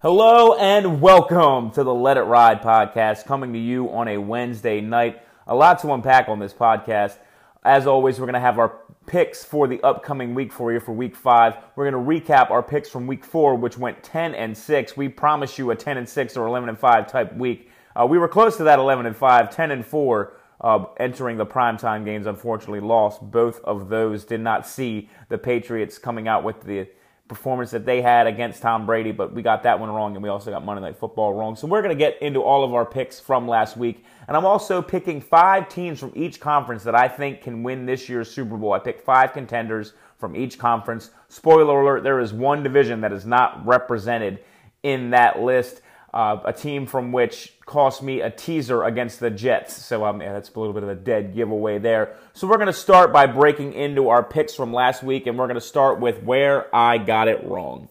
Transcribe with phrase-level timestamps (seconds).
[0.00, 4.80] Hello and welcome to the Let It Ride podcast, coming to you on a Wednesday
[4.80, 5.20] night.
[5.46, 7.18] A lot to unpack on this podcast.
[7.64, 10.92] As always, we're going to have our picks for the upcoming week for you for
[10.92, 11.58] week five.
[11.76, 14.96] We're going to recap our picks from week four, which went 10 and 6.
[14.96, 17.70] We promise you a 10 and 6 or 11 and 5 type week.
[17.94, 20.37] Uh, we were close to that 11 and 5, 10 and 4.
[20.60, 23.20] Uh, entering the primetime games, unfortunately lost.
[23.30, 26.88] Both of those did not see the Patriots coming out with the
[27.28, 30.28] performance that they had against Tom Brady, but we got that one wrong, and we
[30.30, 31.54] also got Monday Night Football wrong.
[31.54, 34.46] So we're going to get into all of our picks from last week, and I'm
[34.46, 38.56] also picking five teams from each conference that I think can win this year's Super
[38.56, 38.72] Bowl.
[38.72, 41.10] I picked five contenders from each conference.
[41.28, 44.40] Spoiler alert: there is one division that is not represented
[44.82, 49.76] in that list uh, a team from which cost me a teaser against the Jets.
[49.76, 52.16] So um, yeah, that's a little bit of a dead giveaway there.
[52.32, 55.46] So we're going to start by breaking into our picks from last week, and we're
[55.46, 57.88] going to start with where I got it wrong.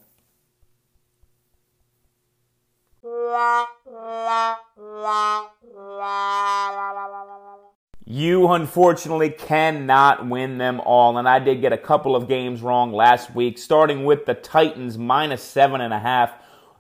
[8.10, 12.94] You unfortunately cannot win them all, and I did get a couple of games wrong
[12.94, 16.32] last week, starting with the Titans minus seven and a half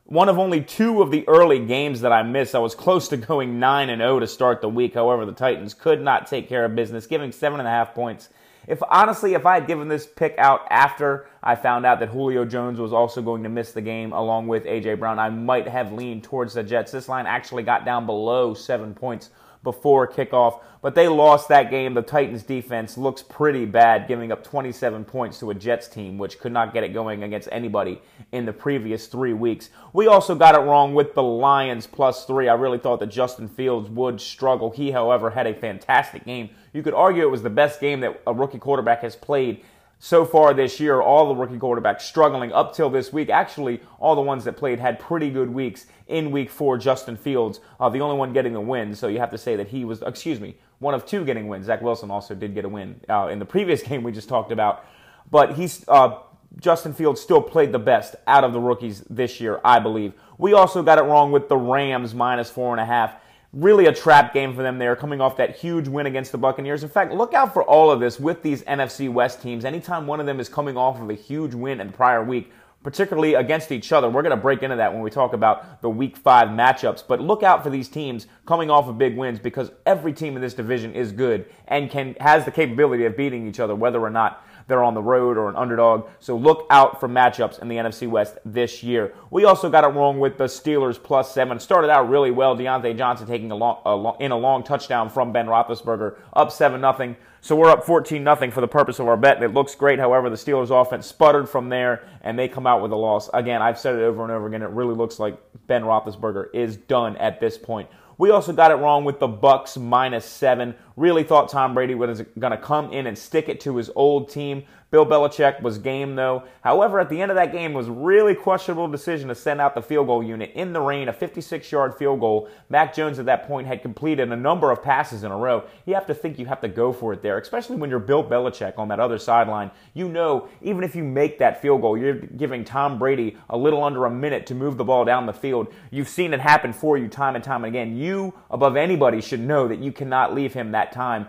[0.07, 2.55] one of only two of the early games that I missed.
[2.55, 4.93] I was close to going 9 and 0 to start the week.
[4.93, 8.29] However, the Titans could not take care of business, giving seven and a half points.
[8.67, 12.45] If honestly, if I had given this pick out after I found out that Julio
[12.45, 15.91] Jones was also going to miss the game along with AJ Brown, I might have
[15.91, 16.91] leaned towards the Jets.
[16.91, 19.29] This line actually got down below seven points
[19.67, 21.93] before kickoff, but they lost that game.
[21.93, 26.39] The Titans defense looks pretty bad, giving up 27 points to a Jets team, which
[26.39, 28.01] could not get it going against anybody
[28.31, 29.69] in the previous three weeks.
[29.91, 32.47] We also got it wrong with the Lions plus three.
[32.47, 34.71] I really thought that Justin Fields would struggle.
[34.71, 36.51] He, however, had a fantastic game.
[36.71, 39.65] You could argue it was the best game that a rookie quarterback has played
[39.99, 43.29] so far this year, all the rookie quarterbacks struggling up till this week.
[43.29, 46.77] Actually, all the ones that played had pretty good weeks in week four.
[46.77, 49.69] Justin Fields, uh, the only one getting the win, so you have to say that
[49.69, 51.65] he was, excuse me, one of two getting wins.
[51.65, 54.51] Zach Wilson also did get a win uh, in the previous game we just talked
[54.51, 54.85] about.
[55.31, 56.19] But he's, uh,
[56.59, 60.13] Justin Fields still played the best out of the rookies this year, I believe.
[60.37, 63.15] We also got it wrong with the Rams minus four and a half
[63.57, 66.83] really a trap game for them there, coming off that huge win against the Buccaneers.
[66.83, 69.65] In fact, look out for all of this with these NFC West teams.
[69.65, 72.51] Anytime one of them is coming off of a huge win in the prior week,
[72.83, 74.09] particularly against each other.
[74.09, 77.03] We're going to break into that when we talk about the week five matchups.
[77.07, 80.41] But look out for these teams coming off of big wins because every team in
[80.41, 84.11] this division is good and can has the capability of beating each other, whether or
[84.11, 86.09] not they're on the road or an underdog.
[86.19, 89.13] So look out for matchups in the NFC West this year.
[89.31, 91.59] We also got it wrong with the Steelers plus seven.
[91.59, 92.55] Started out really well.
[92.55, 96.51] Diontae Johnson taking a long, a long in a long touchdown from Ben Roethlisberger, up
[96.51, 97.15] seven nothing.
[97.39, 99.41] So we're up 14 nothing for the purpose of our bet.
[99.41, 99.99] It looks great.
[99.99, 103.29] However, the Steelers offense sputtered from there and they come out with a loss.
[103.33, 104.63] Again, I've said it over and over again.
[104.63, 107.89] It really looks like Ben Roethlisberger is done at this point.
[108.17, 110.75] We also got it wrong with the Bucks minus seven.
[110.97, 114.29] Really thought Tom Brady was going to come in and stick it to his old
[114.29, 114.63] team.
[114.89, 116.43] Bill Belichick was game though.
[116.61, 119.81] However, at the end of that game was really questionable decision to send out the
[119.81, 122.49] field goal unit in the rain, a 56-yard field goal.
[122.69, 125.65] Mac Jones at that point had completed a number of passes in a row.
[125.85, 128.23] You have to think you have to go for it there, especially when you're Bill
[128.23, 129.71] Belichick on that other sideline.
[129.93, 133.83] You know, even if you make that field goal, you're giving Tom Brady a little
[133.83, 135.67] under a minute to move the ball down the field.
[135.91, 137.97] You've seen it happen for you time and time again.
[137.97, 141.27] You, above anybody, should know that you cannot leave him that time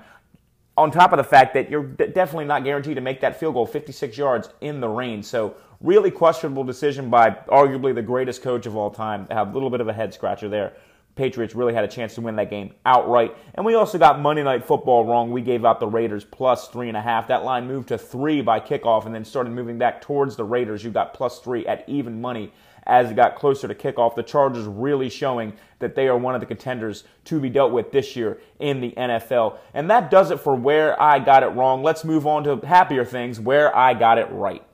[0.79, 3.67] on top of the fact that you're definitely not guaranteed to make that field goal
[3.67, 5.23] 56 yards in the rain.
[5.23, 9.27] So, really questionable decision by arguably the greatest coach of all time.
[9.31, 10.75] Have a little bit of a head scratcher there.
[11.17, 13.37] Patriots really had a chance to win that game outright.
[13.55, 15.33] And we also got Monday Night Football wrong.
[15.33, 17.27] We gave out the Raiders plus three and a half.
[17.27, 20.85] That line moved to three by kickoff and then started moving back towards the Raiders.
[20.85, 22.53] You got plus three at even money
[22.89, 24.15] as it got closer to kickoff.
[24.15, 27.93] The Chargers really showing that they are one of the contenders to be dealt with
[27.93, 29.59] this year in the NFL.
[29.75, 31.83] And that does it for where I got it wrong.
[31.83, 34.65] Let's move on to happier things where I got it right.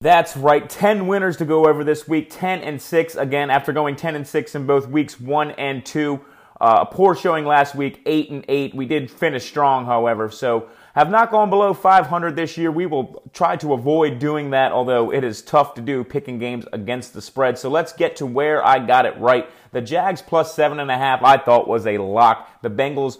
[0.00, 0.68] That's right.
[0.68, 2.28] 10 winners to go over this week.
[2.30, 6.20] 10 and 6 again after going 10 and 6 in both weeks 1 and 2.
[6.60, 8.74] Uh, a poor showing last week, 8 and 8.
[8.74, 10.30] We did finish strong, however.
[10.30, 12.70] So have not gone below 500 this year.
[12.70, 16.66] We will try to avoid doing that, although it is tough to do picking games
[16.72, 17.58] against the spread.
[17.58, 19.48] So let's get to where I got it right.
[19.72, 22.62] The Jags plus seven and a half, I thought was a lock.
[22.62, 23.18] The Bengals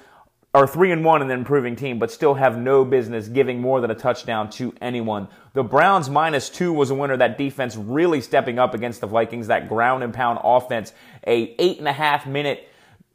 [0.55, 3.81] are three and one in an improving team, but still have no business giving more
[3.81, 5.27] than a touchdown to anyone.
[5.53, 7.17] The Browns minus two was a winner.
[7.17, 9.49] That defense really stepping up against the Vikings.
[9.49, 10.93] That ground and pound offense,
[11.27, 12.69] a eight and a half minute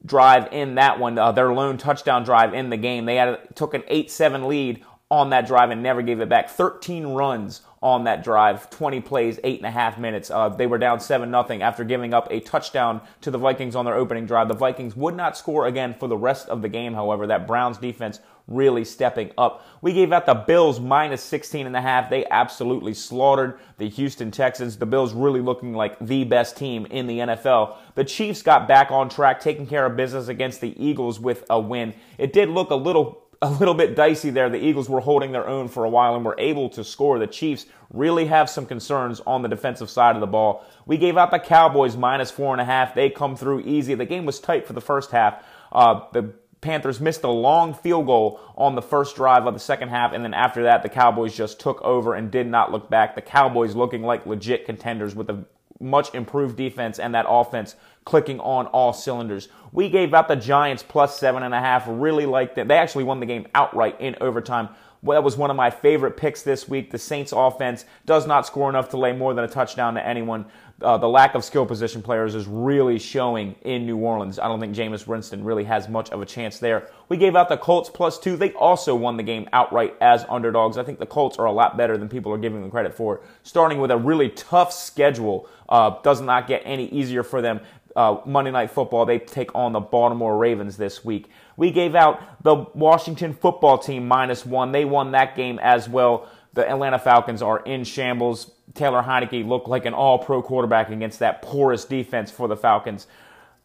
[0.06, 3.06] drive in that one, uh, their lone touchdown drive in the game.
[3.06, 6.50] They had took an 8-7 lead on that drive and never gave it back.
[6.50, 10.30] 13 runs on that drive, 20 plays, eight and a half minutes.
[10.30, 13.86] Uh, they were down 7 nothing after giving up a touchdown to the Vikings on
[13.86, 14.48] their opening drive.
[14.48, 17.26] The Vikings would not score again for the rest of the game, however.
[17.26, 19.66] That Browns defense really stepping up.
[19.82, 22.10] We gave out the Bills minus 16 and a half.
[22.10, 24.78] They absolutely slaughtered the Houston Texans.
[24.78, 27.78] The Bills really looking like the best team in the NFL.
[27.96, 31.60] The Chiefs got back on track, taking care of business against the Eagles with a
[31.60, 31.94] win.
[32.18, 34.50] It did look a little a little bit dicey there.
[34.50, 37.20] The Eagles were holding their own for a while and were able to score.
[37.20, 40.66] The Chiefs really have some concerns on the defensive side of the ball.
[40.86, 42.94] We gave out the Cowboys minus four and a half.
[42.94, 43.96] They come through easy.
[43.96, 45.44] The game was tight for the first half.
[45.72, 49.90] Uh, the Panthers missed a long field goal on the first drive of the second
[49.90, 53.16] half, and then after that, the Cowboys just took over and did not look back.
[53.16, 55.46] The Cowboys looking like legit contenders with a
[55.80, 59.50] much improved defense and that offense clicking on all cylinders.
[59.72, 61.86] We gave out the Giants plus seven and a half.
[61.88, 62.68] Really liked it.
[62.68, 64.70] They actually won the game outright in overtime.
[65.02, 66.92] Well, that was one of my favorite picks this week.
[66.92, 70.46] The Saints offense does not score enough to lay more than a touchdown to anyone.
[70.82, 74.40] Uh, the lack of skill position players is really showing in New Orleans.
[74.40, 76.90] I don't think Jameis Winston really has much of a chance there.
[77.08, 78.36] We gave out the Colts plus two.
[78.36, 80.78] They also won the game outright as underdogs.
[80.78, 83.22] I think the Colts are a lot better than people are giving them credit for.
[83.44, 87.62] Starting with a really tough schedule, uh, does not get any easier for them
[87.96, 89.06] uh, Monday Night Football.
[89.06, 91.30] They take on the Baltimore Ravens this week.
[91.58, 94.72] We gave out the Washington football team minus one.
[94.72, 96.28] They won that game as well.
[96.54, 98.52] The Atlanta Falcons are in shambles.
[98.74, 103.08] Taylor Heinicke looked like an all pro quarterback against that porous defense for the Falcons.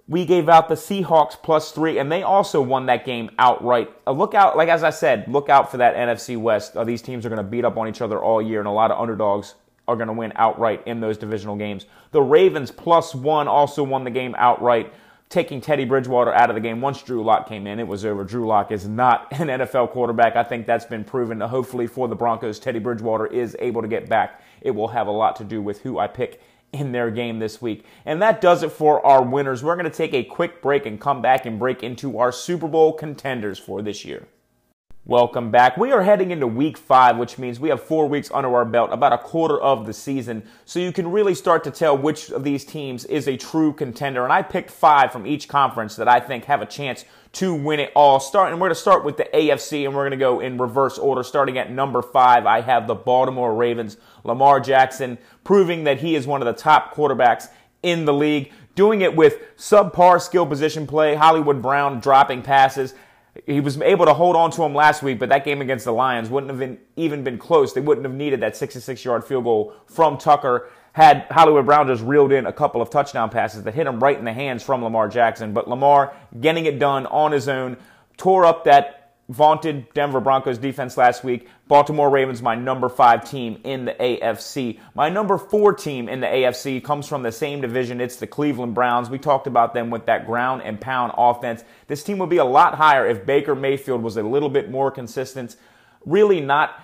[0.06, 3.90] We gave out the Seahawks plus three, and they also won that game outright.
[4.06, 6.76] Uh, look out, like as I said, look out for that NFC West.
[6.76, 8.72] Uh, these teams are going to beat up on each other all year, and a
[8.72, 9.54] lot of underdogs
[9.86, 11.86] are going to win outright in those divisional games.
[12.10, 14.92] The Ravens plus one also won the game outright,
[15.28, 16.80] taking Teddy Bridgewater out of the game.
[16.80, 18.24] Once Drew Lock came in, it was over.
[18.24, 20.36] Drew Lock is not an NFL quarterback.
[20.36, 21.40] I think that's been proven.
[21.40, 24.42] Hopefully for the Broncos, Teddy Bridgewater is able to get back.
[24.60, 26.40] It will have a lot to do with who I pick
[26.72, 27.84] in their game this week.
[28.04, 29.62] And that does it for our winners.
[29.62, 32.66] We're going to take a quick break and come back and break into our Super
[32.66, 34.26] Bowl contenders for this year.
[35.06, 35.76] Welcome back.
[35.76, 38.88] We are heading into week five, which means we have four weeks under our belt,
[38.90, 40.44] about a quarter of the season.
[40.64, 44.24] So you can really start to tell which of these teams is a true contender.
[44.24, 47.80] And I picked five from each conference that I think have a chance to win
[47.80, 48.18] it all.
[48.18, 50.56] Start, and we're going to start with the AFC and we're going to go in
[50.56, 51.22] reverse order.
[51.22, 53.98] Starting at number five, I have the Baltimore Ravens.
[54.22, 57.48] Lamar Jackson proving that he is one of the top quarterbacks
[57.82, 62.94] in the league doing it with subpar skill position play, Hollywood Brown dropping passes,
[63.46, 65.92] he was able to hold on to him last week, but that game against the
[65.92, 67.72] Lions wouldn't have been, even been close.
[67.72, 72.04] They wouldn't have needed that 66 yard field goal from Tucker had Hollywood Brown just
[72.04, 74.82] reeled in a couple of touchdown passes that hit him right in the hands from
[74.84, 75.52] Lamar Jackson.
[75.52, 77.76] But Lamar getting it done on his own,
[78.16, 81.48] tore up that vaunted Denver Broncos defense last week.
[81.66, 84.78] Baltimore Ravens, my number five team in the AFC.
[84.94, 88.00] My number four team in the AFC comes from the same division.
[88.00, 89.08] It's the Cleveland Browns.
[89.08, 91.64] We talked about them with that ground and pound offense.
[91.86, 94.90] This team would be a lot higher if Baker Mayfield was a little bit more
[94.90, 95.56] consistent.
[96.04, 96.80] Really not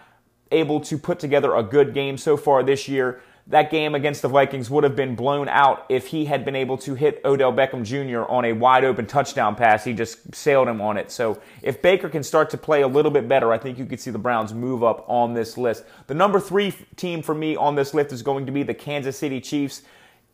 [0.50, 3.20] able to put together a good game so far this year
[3.50, 6.78] that game against the Vikings would have been blown out if he had been able
[6.78, 8.22] to hit Odell Beckham Jr.
[8.30, 9.84] on a wide open touchdown pass.
[9.84, 11.10] He just sailed him on it.
[11.10, 14.00] So if Baker can start to play a little bit better, I think you could
[14.00, 15.84] see the Browns move up on this list.
[16.06, 19.18] The number three team for me on this list is going to be the Kansas
[19.18, 19.82] City Chiefs.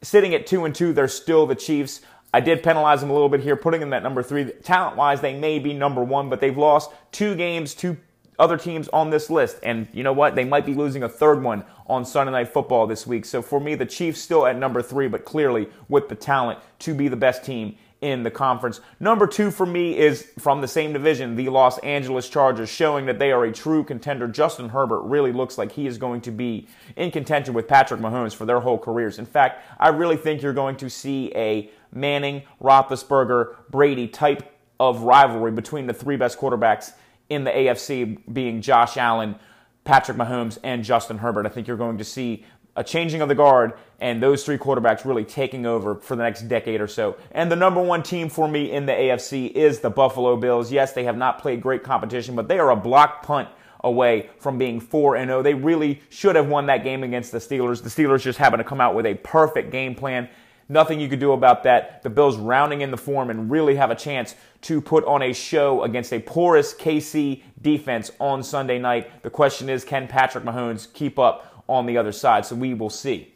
[0.03, 2.03] Sitting at two and two, they're still the Chiefs.
[2.35, 4.45] I did penalize them a little bit here, putting them at number three.
[4.63, 7.97] Talent wise, they may be number one, but they've lost two games, two
[8.39, 9.59] other teams on this list.
[9.63, 10.35] And you know what?
[10.35, 13.25] They might be losing a third one on Sunday Night Football this week.
[13.25, 16.95] So for me, the Chiefs still at number three, but clearly with the talent to
[16.95, 18.81] be the best team in the conference.
[19.01, 23.19] Number two for me is from the same division, the Los Angeles Chargers, showing that
[23.19, 24.29] they are a true contender.
[24.29, 28.35] Justin Herbert really looks like he is going to be in contention with Patrick Mahomes
[28.35, 29.19] for their whole careers.
[29.19, 35.03] In fact, I really think you're going to see a Manning, Roethlisberger, Brady type of
[35.03, 36.93] rivalry between the three best quarterbacks
[37.29, 39.37] in the AFC being Josh Allen,
[39.85, 41.47] Patrick Mahomes, and Justin Herbert.
[41.47, 42.45] I think you're going to see
[42.77, 46.43] a changing of the guard and those three quarterbacks really taking over for the next
[46.43, 47.17] decade or so.
[47.33, 50.71] And the number one team for me in the AFC is the Buffalo Bills.
[50.71, 53.49] Yes, they have not played great competition, but they are a block punt
[53.83, 55.43] away from being 4 and 0.
[55.43, 57.83] They really should have won that game against the Steelers.
[57.83, 60.29] The Steelers just happen to come out with a perfect game plan
[60.69, 62.03] Nothing you could do about that.
[62.03, 65.33] The Bills rounding in the form and really have a chance to put on a
[65.33, 69.23] show against a porous KC defense on Sunday night.
[69.23, 72.45] The question is, can Patrick Mahomes keep up on the other side?
[72.47, 73.33] So we will see.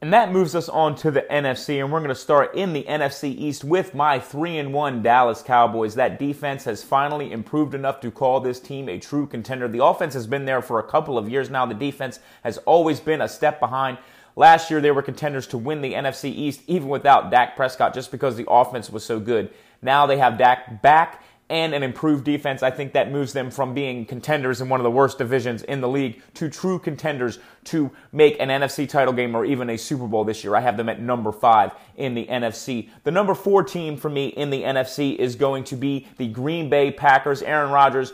[0.00, 2.84] And that moves us on to the NFC, and we're going to start in the
[2.84, 5.96] NFC East with my 3 and 1 Dallas Cowboys.
[5.96, 9.66] That defense has finally improved enough to call this team a true contender.
[9.66, 11.66] The offense has been there for a couple of years now.
[11.66, 13.98] The defense has always been a step behind.
[14.38, 18.12] Last year, they were contenders to win the NFC East, even without Dak Prescott, just
[18.12, 19.50] because the offense was so good.
[19.82, 23.74] Now they have Dak back and an improved defense, I think that moves them from
[23.74, 27.90] being contenders in one of the worst divisions in the league to true contenders to
[28.12, 30.54] make an NFC title game or even a Super Bowl this year.
[30.54, 32.90] I have them at number five in the NFC.
[33.02, 36.70] The number four team for me in the NFC is going to be the Green
[36.70, 37.42] Bay Packers.
[37.42, 38.12] Aaron Rodgers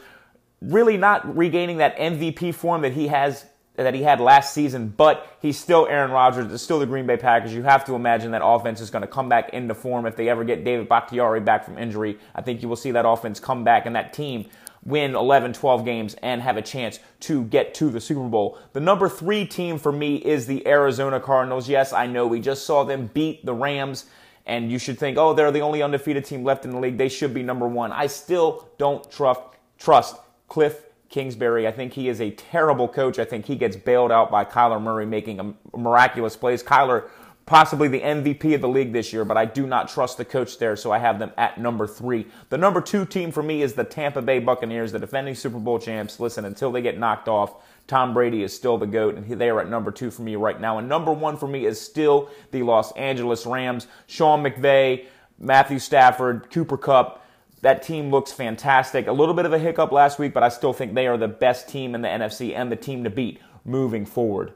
[0.62, 3.44] really not regaining that MVP form that he has
[3.76, 6.52] that he had last season, but he's still Aaron Rodgers.
[6.52, 7.52] It's still the Green Bay Packers.
[7.52, 10.28] You have to imagine that offense is going to come back into form if they
[10.28, 12.18] ever get David Bakhtiari back from injury.
[12.34, 14.46] I think you will see that offense come back and that team
[14.84, 18.58] win 11, 12 games and have a chance to get to the Super Bowl.
[18.74, 21.68] The number three team for me is the Arizona Cardinals.
[21.68, 24.04] Yes, I know we just saw them beat the Rams.
[24.46, 26.98] And you should think, oh, they're the only undefeated team left in the league.
[26.98, 27.92] They should be number one.
[27.92, 29.40] I still don't trust,
[29.78, 30.16] trust
[30.48, 30.84] Cliff
[31.14, 31.68] Kingsbury.
[31.68, 33.21] I think he is a terrible coach.
[33.21, 36.61] I think he gets bailed out by Kyler Murray making a miraculous plays.
[36.61, 37.09] Kyler,
[37.47, 40.59] possibly the MVP of the league this year, but I do not trust the coach
[40.59, 42.26] there, so I have them at number three.
[42.50, 45.78] The number two team for me is the Tampa Bay Buccaneers, the defending Super Bowl
[45.78, 46.18] champs.
[46.18, 49.61] Listen, until they get knocked off, Tom Brady is still the GOAT, and they are
[49.61, 50.78] at number two for me right now.
[50.78, 53.87] And number one for me is still the Los Angeles Rams.
[54.09, 55.04] Sean McVay,
[55.38, 57.23] Matthew Stafford, Cooper Kupp.
[57.64, 59.06] That team looks fantastic.
[59.06, 61.28] A little bit of a hiccup last week, but I still think they are the
[61.28, 64.52] best team in the NFC and the team to beat moving forward.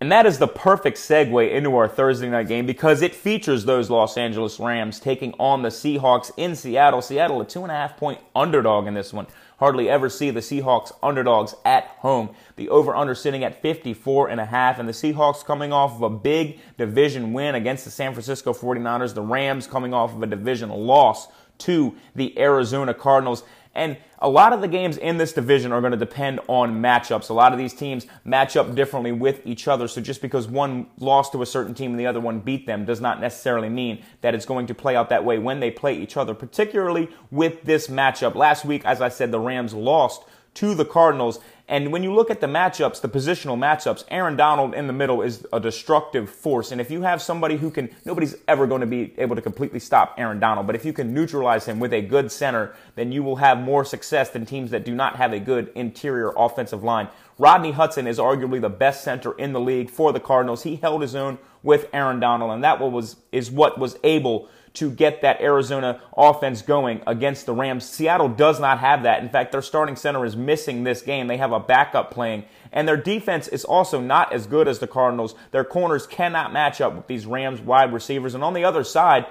[0.00, 3.90] And that is the perfect segue into our Thursday night game because it features those
[3.90, 7.02] Los Angeles Rams taking on the Seahawks in Seattle.
[7.02, 9.26] Seattle, a two and a half point underdog in this one.
[9.58, 12.30] Hardly ever see the Seahawks underdogs at home.
[12.56, 16.02] The over under sitting at 54 and a half and the Seahawks coming off of
[16.02, 19.12] a big division win against the San Francisco 49ers.
[19.12, 23.44] The Rams coming off of a division loss to the Arizona Cardinals.
[23.74, 27.28] And a lot of the games in this division are going to depend on matchups.
[27.28, 29.86] A lot of these teams match up differently with each other.
[29.86, 32.86] So just because one lost to a certain team and the other one beat them
[32.86, 35.94] does not necessarily mean that it's going to play out that way when they play
[35.94, 38.34] each other, particularly with this matchup.
[38.34, 40.22] Last week, as I said, the Rams lost
[40.54, 41.38] to the Cardinals.
[41.68, 45.20] And when you look at the matchups, the positional matchups, Aaron Donald in the middle
[45.22, 46.70] is a destructive force.
[46.70, 49.80] And if you have somebody who can, nobody's ever going to be able to completely
[49.80, 50.68] stop Aaron Donald.
[50.68, 53.84] But if you can neutralize him with a good center, then you will have more
[53.84, 57.08] success than teams that do not have a good interior offensive line.
[57.36, 60.62] Rodney Hudson is arguably the best center in the league for the Cardinals.
[60.62, 64.90] He held his own with Aaron Donald, and that was is what was able to
[64.90, 67.84] get that Arizona offense going against the Rams.
[67.84, 69.22] Seattle does not have that.
[69.22, 71.26] In fact, their starting center is missing this game.
[71.26, 72.44] They have a backup playing.
[72.72, 75.34] And their defense is also not as good as the Cardinals.
[75.50, 78.34] Their corners cannot match up with these Rams wide receivers.
[78.34, 79.26] And on the other side,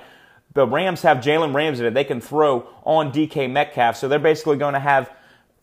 [0.54, 3.98] the Rams have Jalen Ramsey that they can throw on DK Metcalf.
[3.98, 5.12] So they're basically going to have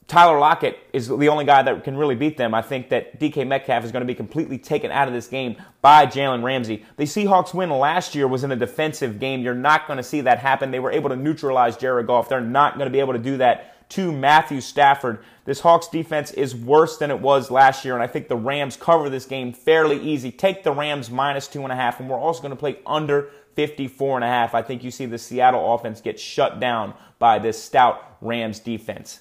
[0.09, 2.55] Tyler Lockett is the only guy that can really beat them.
[2.55, 5.57] I think that DK Metcalf is going to be completely taken out of this game
[5.81, 6.85] by Jalen Ramsey.
[6.97, 9.41] The Seahawks win last year was in a defensive game.
[9.41, 10.71] You're not going to see that happen.
[10.71, 12.29] They were able to neutralize Jared Goff.
[12.29, 15.23] They're not going to be able to do that to Matthew Stafford.
[15.45, 18.77] This Hawks defense is worse than it was last year, and I think the Rams
[18.77, 20.31] cover this game fairly easy.
[20.31, 23.31] Take the Rams minus two and a half, and we're also going to play under
[23.55, 24.55] 54 and a half.
[24.55, 29.21] I think you see the Seattle offense get shut down by this stout Rams defense.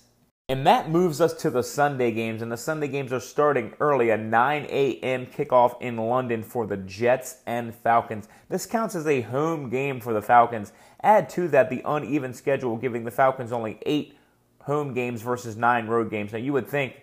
[0.51, 2.41] And that moves us to the Sunday games.
[2.41, 5.25] And the Sunday games are starting early, a 9 a.m.
[5.25, 8.27] kickoff in London for the Jets and Falcons.
[8.49, 10.73] This counts as a home game for the Falcons.
[11.01, 14.17] Add to that the uneven schedule, giving the Falcons only eight
[14.63, 16.33] home games versus nine road games.
[16.33, 16.95] Now, you would think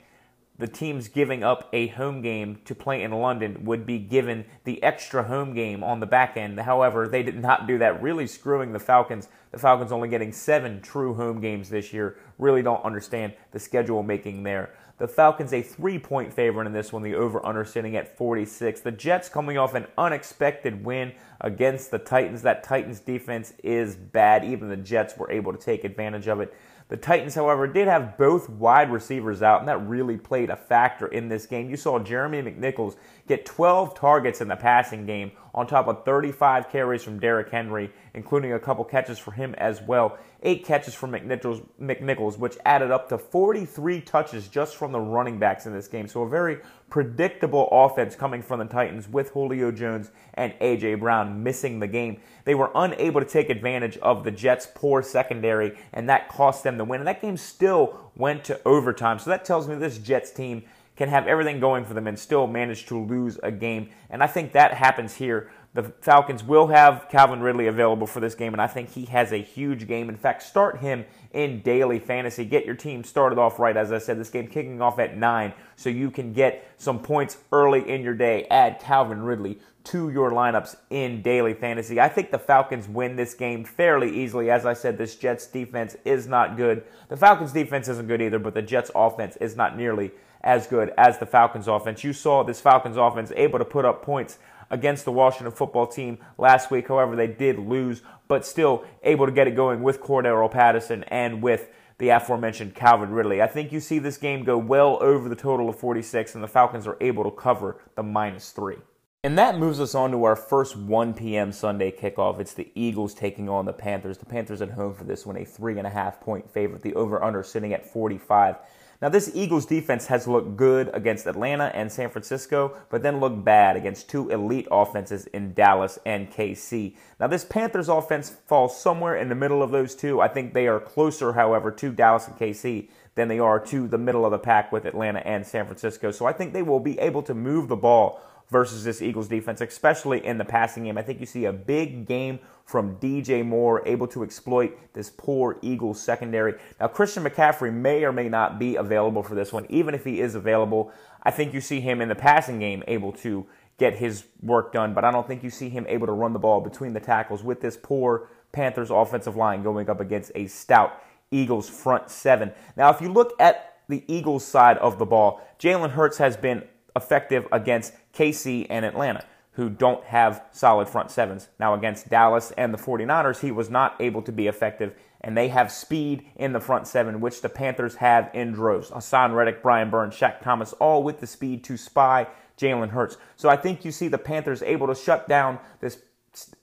[0.58, 4.82] the teams giving up a home game to play in London would be given the
[4.82, 6.58] extra home game on the back end.
[6.58, 9.28] However, they did not do that, really screwing the Falcons.
[9.52, 12.18] The Falcons only getting seven true home games this year.
[12.38, 14.74] Really don't understand the schedule making there.
[14.98, 18.80] The Falcons a three point favorite in this one, the over under sitting at 46.
[18.80, 22.42] The Jets coming off an unexpected win against the Titans.
[22.42, 24.44] That Titans defense is bad.
[24.44, 26.52] Even the Jets were able to take advantage of it.
[26.88, 31.06] The Titans, however, did have both wide receivers out, and that really played a factor
[31.06, 31.68] in this game.
[31.68, 32.96] You saw Jeremy McNichols
[33.28, 37.90] get 12 targets in the passing game on top of 35 carries from Derrick Henry,
[38.14, 40.16] including a couple catches for him as well.
[40.42, 45.38] Eight catches from McNichols, McNichols, which added up to 43 touches just from the running
[45.38, 46.06] backs in this game.
[46.06, 46.58] So a very
[46.90, 50.94] predictable offense coming from the Titans with Julio Jones and A.J.
[50.94, 52.20] Brown missing the game.
[52.44, 56.78] They were unable to take advantage of the Jets' poor secondary, and that cost them
[56.78, 57.00] the win.
[57.00, 59.18] And that game still went to overtime.
[59.18, 60.62] So that tells me this Jets team
[60.98, 63.88] can have everything going for them and still manage to lose a game.
[64.10, 65.48] And I think that happens here.
[65.72, 69.32] The Falcons will have Calvin Ridley available for this game, and I think he has
[69.32, 70.08] a huge game.
[70.08, 72.44] In fact, start him in daily fantasy.
[72.44, 73.76] Get your team started off right.
[73.76, 77.36] As I said, this game kicking off at 9, so you can get some points
[77.52, 78.48] early in your day.
[78.50, 82.00] Add Calvin Ridley to your lineups in daily fantasy.
[82.00, 84.50] I think the Falcons win this game fairly easily.
[84.50, 86.82] As I said, this Jets defense is not good.
[87.08, 90.10] The Falcons defense isn't good either, but the Jets offense is not nearly
[90.42, 92.04] as good as the Falcons offense.
[92.04, 94.38] You saw this Falcons offense able to put up points
[94.70, 96.88] against the Washington football team last week.
[96.88, 101.42] However, they did lose, but still able to get it going with Cordarrelle Patterson and
[101.42, 101.68] with
[101.98, 103.42] the aforementioned Calvin Ridley.
[103.42, 106.48] I think you see this game go well over the total of 46, and the
[106.48, 108.76] Falcons are able to cover the minus three.
[109.24, 111.50] And that moves us on to our first 1 p.m.
[111.50, 112.38] Sunday kickoff.
[112.38, 114.16] It's the Eagles taking on the Panthers.
[114.16, 116.82] The Panthers at home for this one, a three and a half point favorite.
[116.82, 118.56] The over under sitting at 45.
[119.00, 123.44] Now, this Eagles defense has looked good against Atlanta and San Francisco, but then looked
[123.44, 126.96] bad against two elite offenses in Dallas and KC.
[127.20, 130.20] Now, this Panthers offense falls somewhere in the middle of those two.
[130.20, 133.98] I think they are closer, however, to Dallas and KC than they are to the
[133.98, 136.10] middle of the pack with Atlanta and San Francisco.
[136.10, 139.60] So I think they will be able to move the ball versus this Eagles defense,
[139.60, 140.96] especially in the passing game.
[140.96, 145.58] I think you see a big game from DJ Moore, able to exploit this poor
[145.62, 146.54] Eagles secondary.
[146.78, 149.66] Now, Christian McCaffrey may or may not be available for this one.
[149.70, 153.12] Even if he is available, I think you see him in the passing game able
[153.12, 153.46] to
[153.78, 156.38] get his work done, but I don't think you see him able to run the
[156.38, 161.00] ball between the tackles with this poor Panthers offensive line going up against a stout
[161.30, 162.52] Eagles front seven.
[162.76, 166.64] Now, if you look at the Eagles side of the ball, Jalen Hurts has been
[166.98, 171.48] effective against KC and Atlanta, who don't have solid front sevens.
[171.58, 175.48] Now, against Dallas and the 49ers, he was not able to be effective, and they
[175.48, 178.90] have speed in the front seven, which the Panthers have in droves.
[178.90, 182.26] Haason Reddick, Brian Burns, Shaq Thomas, all with the speed to spy
[182.58, 183.16] Jalen Hurts.
[183.36, 185.98] So I think you see the Panthers able to shut down this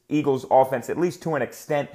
[0.08, 1.90] Eagles offense, at least to an extent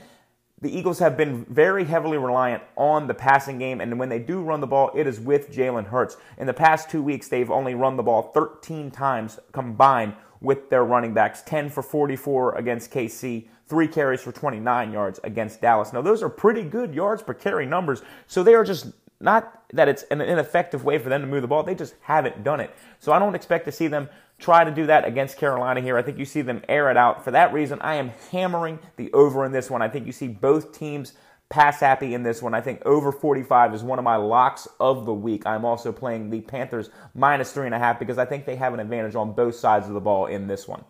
[0.63, 4.43] the Eagles have been very heavily reliant on the passing game, and when they do
[4.43, 6.17] run the ball, it is with Jalen Hurts.
[6.37, 10.85] In the past two weeks, they've only run the ball 13 times combined with their
[10.85, 15.93] running backs 10 for 44 against KC, three carries for 29 yards against Dallas.
[15.93, 18.89] Now, those are pretty good yards per carry numbers, so they are just
[19.21, 22.43] not that it's an ineffective way for them to move the ball, they just haven't
[22.43, 22.75] done it.
[22.99, 24.09] So I don't expect to see them
[24.41, 25.97] try to do that against Carolina here.
[25.97, 27.25] I think you see them air it out.
[27.25, 29.83] For that reason, I am hammering the over in this one.
[29.83, 31.13] I think you see both teams
[31.51, 32.55] pass happy in this one.
[32.55, 35.45] I think over 45 is one of my locks of the week.
[35.47, 38.73] I'm also playing the Panthers minus three and a half because I think they have
[38.73, 40.85] an advantage on both sides of the ball in this one.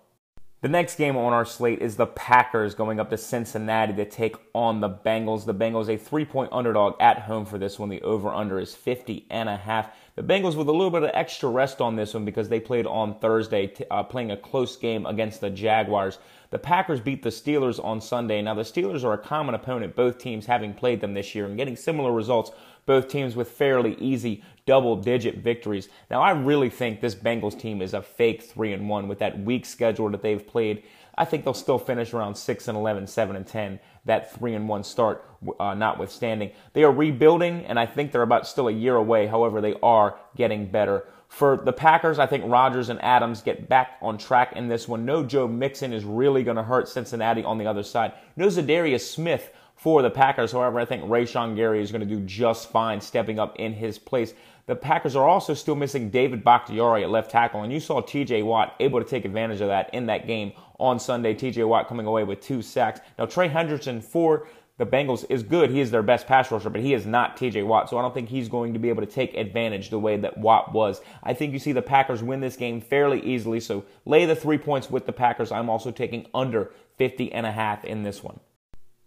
[0.63, 4.37] The next game on our slate is the Packers going up to Cincinnati to take
[4.53, 5.47] on the Bengals.
[5.47, 7.89] The Bengals a three-point underdog at home for this one.
[7.89, 9.89] The over/under is 50 and a half.
[10.21, 12.85] The Bengals with a little bit of extra rest on this one because they played
[12.85, 16.19] on Thursday, uh, playing a close game against the Jaguars.
[16.51, 18.43] The Packers beat the Steelers on Sunday.
[18.43, 21.57] Now the Steelers are a common opponent, both teams having played them this year and
[21.57, 22.51] getting similar results
[22.85, 25.89] both teams with fairly easy double digit victories.
[26.11, 29.39] Now, I really think this Bengals team is a fake 3 and 1 with that
[29.41, 30.83] weak schedule that they've played.
[31.17, 34.69] I think they'll still finish around 6 and 11, 7 and 10, that 3 and
[34.69, 35.25] 1 start
[35.59, 36.51] uh, notwithstanding.
[36.73, 39.27] They are rebuilding, and I think they're about still a year away.
[39.27, 41.07] However, they are getting better.
[41.29, 45.05] For the Packers, I think Rodgers and Adams get back on track in this one.
[45.05, 48.13] No Joe Mixon is really going to hurt Cincinnati on the other side.
[48.37, 50.53] No Za'Darius Smith for the Packers.
[50.53, 53.99] However, I think Rashan Gary is going to do just fine stepping up in his
[53.99, 54.35] place.
[54.67, 58.45] The Packers are also still missing David Bakhtiari at left tackle, and you saw TJ
[58.45, 61.35] Watt able to take advantage of that in that game on Sunday.
[61.35, 63.01] TJ Watt coming away with two sacks.
[63.19, 64.49] Now, Trey Hendrickson for
[64.81, 65.71] the Bengals is good.
[65.71, 68.15] He is their best pass rusher, but he is not TJ Watt, so I don't
[68.15, 71.03] think he's going to be able to take advantage the way that Watt was.
[71.23, 74.57] I think you see the Packers win this game fairly easily, so lay the three
[74.57, 75.53] points with the Packers.
[75.53, 78.41] I'm also taking under 50 and a half in this one.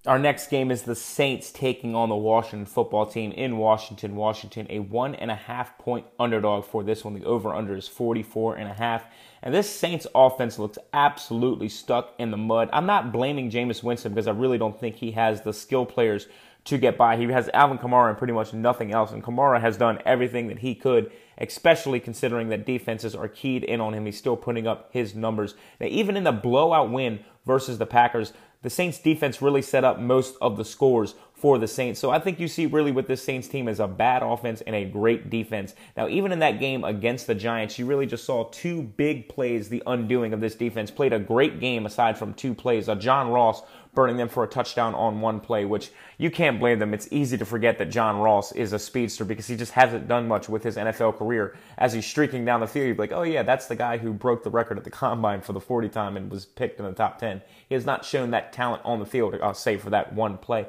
[0.06, 4.16] Our next game is the Saints taking on the Washington football team in Washington.
[4.16, 7.14] Washington, a one and a half point underdog for this one.
[7.14, 9.06] The over under is 44 and a half.
[9.44, 12.70] And this Saints offense looks absolutely stuck in the mud.
[12.72, 16.28] I'm not blaming Jameis Winston because I really don't think he has the skill players
[16.64, 17.18] to get by.
[17.18, 19.12] He has Alvin Kamara and pretty much nothing else.
[19.12, 23.82] And Kamara has done everything that he could, especially considering that defenses are keyed in
[23.82, 24.06] on him.
[24.06, 25.56] He's still putting up his numbers.
[25.82, 30.00] Now, even in the blowout win versus the Packers, the Saints defense really set up
[30.00, 32.00] most of the scores for the Saints.
[32.00, 34.74] So I think you see really what this Saints team is a bad offense and
[34.74, 35.76] a great defense.
[35.98, 39.68] Now, even in that game against the Giants, you really just saw two big plays,
[39.68, 40.90] the undoing of this defense.
[40.90, 42.88] Played a great game aside from two plays.
[42.88, 43.62] Uh, John Ross
[43.94, 46.94] burning them for a touchdown on one play, which you can't blame them.
[46.94, 50.30] It's easy to forget that John Ross is a speedster because he just hasn't done
[50.30, 51.58] much with his NFL career.
[51.78, 54.14] As he's streaking down the field, you'd be like, oh yeah, that's the guy who
[54.14, 56.94] broke the record at the combine for the 40 time and was picked in the
[56.94, 57.42] top 10.
[57.68, 60.68] He has not shown that talent on the field, I'll say, for that one play.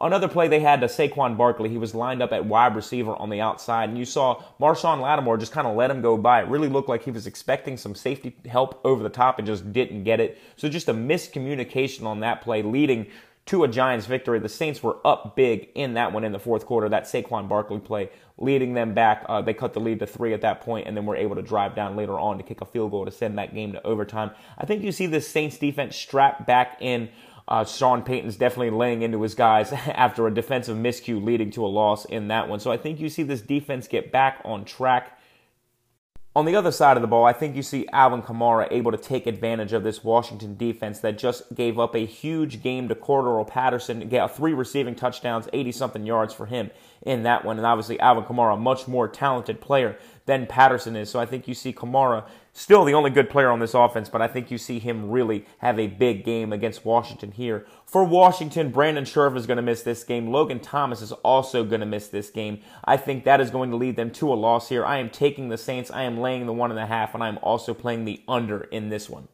[0.00, 1.68] Another play they had to Saquon Barkley.
[1.68, 5.38] He was lined up at wide receiver on the outside, and you saw Marshon Lattimore
[5.38, 6.42] just kind of let him go by.
[6.42, 9.72] It really looked like he was expecting some safety help over the top and just
[9.72, 10.38] didn't get it.
[10.56, 13.06] So just a miscommunication on that play, leading
[13.46, 14.38] to a Giants victory.
[14.38, 16.88] The Saints were up big in that one in the fourth quarter.
[16.88, 19.24] That Saquon Barkley play leading them back.
[19.28, 21.42] Uh, they cut the lead to three at that point, and then were able to
[21.42, 24.30] drive down later on to kick a field goal to send that game to overtime.
[24.58, 27.10] I think you see the Saints defense strapped back in
[27.46, 31.68] uh, Sean Payton's definitely laying into his guys after a defensive miscue leading to a
[31.68, 32.60] loss in that one.
[32.60, 35.18] So I think you see this defense get back on track.
[36.36, 38.98] On the other side of the ball, I think you see Alvin Kamara able to
[38.98, 43.46] take advantage of this Washington defense that just gave up a huge game to Cordarrelle
[43.46, 47.56] Patterson, got three receiving touchdowns, 80 something yards for him in that one.
[47.56, 51.10] And obviously, Alvin Kamara, a much more talented player than Patterson is.
[51.10, 54.22] So I think you see Kamara still the only good player on this offense, but
[54.22, 57.66] I think you see him really have a big game against Washington here.
[57.84, 60.30] For Washington, Brandon Scherff is going to miss this game.
[60.30, 62.60] Logan Thomas is also going to miss this game.
[62.84, 64.84] I think that is going to lead them to a loss here.
[64.84, 65.90] I am taking the Saints.
[65.90, 68.62] I am laying the one and a half, and I am also playing the under
[68.62, 69.28] in this one.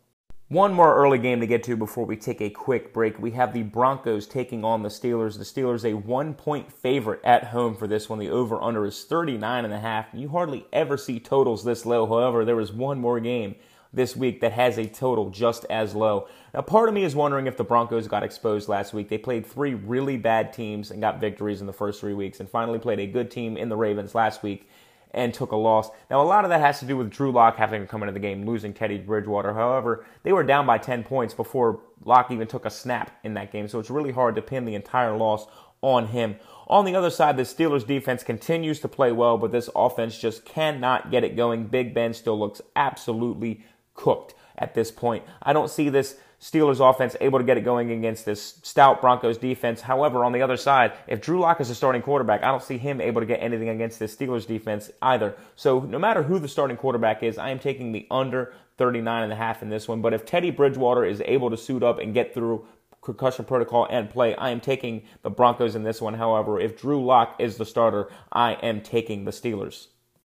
[0.51, 3.21] One more early game to get to before we take a quick break.
[3.21, 5.39] We have the Broncos taking on the Steelers.
[5.39, 8.19] The Steelers a one point favorite at home for this one.
[8.19, 10.09] The over under is 39 and a half.
[10.13, 12.05] You hardly ever see totals this low.
[12.05, 13.55] However, there is one more game
[13.93, 16.27] this week that has a total just as low.
[16.53, 19.09] Now, part of me is wondering if the Broncos got exposed last week.
[19.09, 22.51] They played three really bad teams and got victories in the first three weeks, and
[22.51, 24.69] finally played a good team in the Ravens last week
[25.12, 25.90] and took a loss.
[26.11, 28.12] Now, a lot of that has to do with Drew Lock having to come into
[28.12, 29.55] the game, losing Teddy Bridgewater.
[29.55, 33.53] However, they were down by 10 points before Lock even took a snap in that
[33.53, 35.46] game, so it's really hard to pin the entire loss
[35.83, 36.37] on him.
[36.68, 40.44] On the other side, the Steelers defense continues to play well, but this offense just
[40.44, 41.66] cannot get it going.
[41.66, 45.25] Big Ben still looks absolutely cooked at this point.
[45.42, 49.37] I don't see this Steelers offense able to get it going against this stout Broncos
[49.37, 49.83] defense.
[49.83, 52.79] However, on the other side, if Drew Lock is the starting quarterback, I don't see
[52.79, 55.37] him able to get anything against this Steelers defense either.
[55.55, 59.33] So no matter who the starting quarterback is, I am taking the under 39 and
[59.33, 60.00] a half in this one.
[60.00, 62.64] But if Teddy Bridgewater is able to suit up and get through
[63.03, 66.14] concussion protocol and play, I am taking the Broncos in this one.
[66.14, 69.88] However, if Drew Lock is the starter, I am taking the Steelers.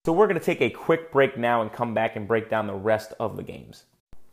[0.05, 2.67] So we're going to take a quick break now and come back and break down
[2.67, 3.85] the rest of the games.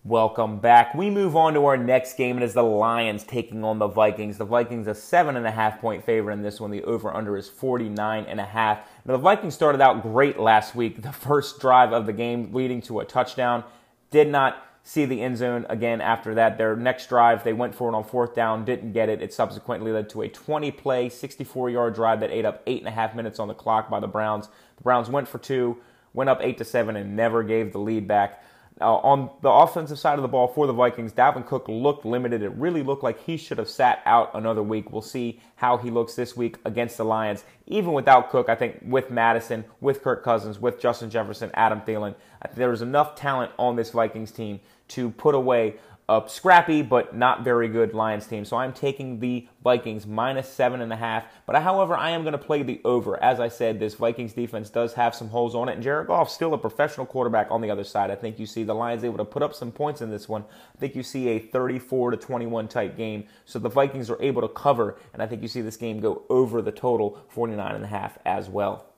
[0.03, 0.95] Welcome back.
[0.95, 2.37] We move on to our next game.
[2.37, 4.39] It is the Lions taking on the Vikings.
[4.39, 6.71] The Vikings a seven and a half point favorite in this one.
[6.71, 8.79] The over under is 49 and a half.
[9.05, 11.03] Now, the Vikings started out great last week.
[11.03, 13.63] The first drive of the game leading to a touchdown
[14.09, 16.57] did not see the end zone again after that.
[16.57, 19.21] Their next drive, they went for it on fourth down, didn't get it.
[19.21, 22.87] It subsequently led to a 20 play, 64 yard drive that ate up eight and
[22.87, 24.47] a half minutes on the clock by the Browns.
[24.77, 25.77] The Browns went for two,
[26.11, 28.43] went up eight to seven, and never gave the lead back.
[28.81, 32.41] Uh, on the offensive side of the ball for the Vikings, Dalvin Cook looked limited.
[32.41, 34.91] It really looked like he should have sat out another week.
[34.91, 37.43] We'll see how he looks this week against the Lions.
[37.67, 42.15] Even without Cook, I think with Mattison, with Kirk Cousins, with Justin Jefferson, Adam Thielen,
[42.55, 45.75] there's enough talent on this Vikings team to put away
[46.11, 48.43] a scrappy but not very good Lions team.
[48.43, 51.23] So I'm taking the Vikings minus seven and a half.
[51.45, 53.21] But however, I am going to play the over.
[53.23, 56.29] As I said, this Vikings defense does have some holes on it, and Jared Goff
[56.29, 58.11] still a professional quarterback on the other side.
[58.11, 60.43] I think you see the Lions able to put up some points in this one.
[60.75, 63.25] I think you see a 34 to 21 type game.
[63.45, 66.23] So the Vikings are able to cover, and I think you see this game go
[66.29, 68.90] over the total 49 and a half as well.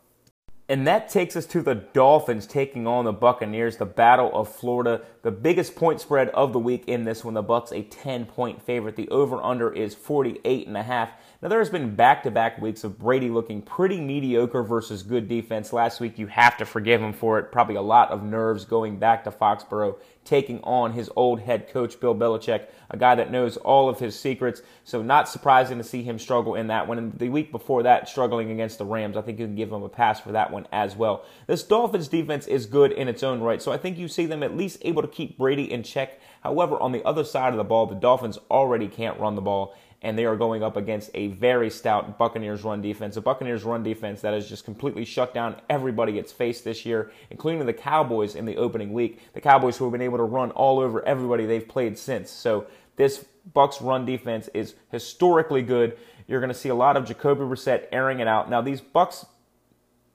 [0.69, 5.01] And that takes us to the Dolphins taking on the Buccaneers, the Battle of Florida,
[5.21, 7.33] the biggest point spread of the week in this one.
[7.33, 8.95] The Bucks a 10 point favorite.
[8.95, 11.11] The over under is 48 and a half.
[11.41, 15.73] Now there has been back-to-back weeks of Brady looking pretty mediocre versus good defense.
[15.73, 17.51] Last week you have to forgive him for it.
[17.51, 21.99] Probably a lot of nerves going back to Foxborough, taking on his old head coach
[21.99, 24.61] Bill Belichick, a guy that knows all of his secrets.
[24.83, 26.97] So not surprising to see him struggle in that one.
[26.97, 29.83] And the week before that, struggling against the Rams, I think you can give him
[29.83, 31.25] a pass for that one as well.
[31.47, 34.43] This Dolphins defense is good in its own right, so I think you see them
[34.43, 36.19] at least able to keep Brady in check.
[36.41, 39.75] However, on the other side of the ball, the Dolphins already can't run the ball
[40.03, 43.17] and they are going up against a very stout Buccaneers run defense.
[43.17, 47.11] A Buccaneers run defense that has just completely shut down everybody it's faced this year,
[47.31, 49.19] including the Cowboys in the opening week.
[49.33, 52.29] The Cowboys who have been able to run all over everybody they've played since.
[52.29, 55.97] So This Bucks run defense is historically good.
[56.27, 58.49] You're going to see a lot of Jacoby Brissett airing it out.
[58.49, 59.25] Now, these Bucks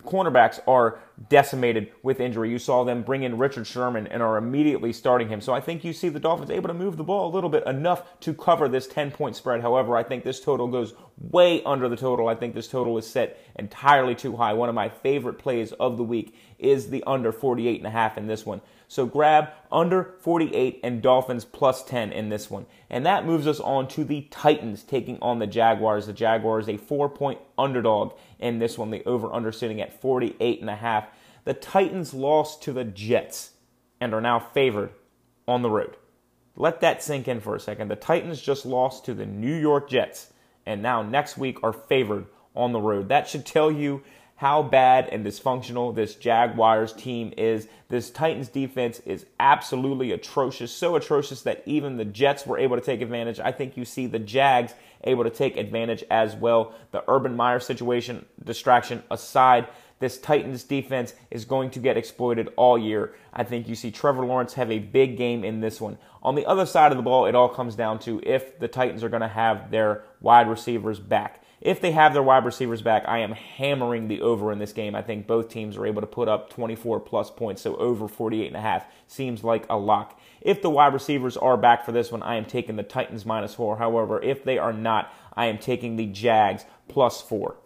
[0.09, 2.51] cornerbacks are decimated with injury.
[2.51, 5.41] You saw them bring in Richard Sherman and are immediately starting him.
[5.41, 7.67] So I think you see the Dolphins able to move the ball a little bit
[7.67, 9.61] enough to cover this 10 point spread.
[9.61, 12.29] However, I think this total goes way under the total.
[12.29, 14.53] I think this total is set entirely too high.
[14.53, 18.17] One of my favorite plays of the week is the under 48 and a half
[18.17, 18.61] in this one.
[18.89, 22.65] So grab under 48 and Dolphins plus 10 in this one.
[22.89, 26.07] And that moves us on to the Titans taking on the Jaguars.
[26.07, 28.91] The Jaguars a 4-point underdog in this one.
[28.91, 31.07] The over under sitting at 48 and a half.
[31.45, 33.51] The Titans lost to the Jets
[34.01, 34.91] and are now favored
[35.47, 35.97] on the road.
[36.57, 37.89] Let that sink in for a second.
[37.89, 40.33] The Titans just lost to the New York Jets
[40.65, 43.09] and now next week are favored on the road.
[43.09, 44.03] That should tell you
[44.39, 47.67] how bad and dysfunctional this Jaguars team is.
[47.89, 52.83] This Titans defense is absolutely atrocious, so atrocious that even the Jets were able to
[52.83, 53.41] take advantage.
[53.41, 56.73] I think you see the Jags able to take advantage as well.
[56.93, 59.67] The Urban Meyer situation, distraction aside,
[59.99, 63.17] this Titans defense is going to get exploited all year.
[63.33, 65.99] I think you see Trevor Lawrence have a big game in this one.
[66.23, 69.03] On the other side of the ball, it all comes down to if the Titans
[69.03, 71.43] are going to have their wide receivers back.
[71.61, 74.95] If they have their wide receivers back, I am hammering the over in this game.
[74.95, 78.47] I think both teams are able to put up 24 plus points, so over 48
[78.47, 80.21] and a half seems like a lock.
[80.41, 83.55] If the wide receivers are back for this one, I am taking the Titans minus
[83.55, 83.79] 4.
[83.79, 87.57] However, if they are not, I am taking the Jags plus 4.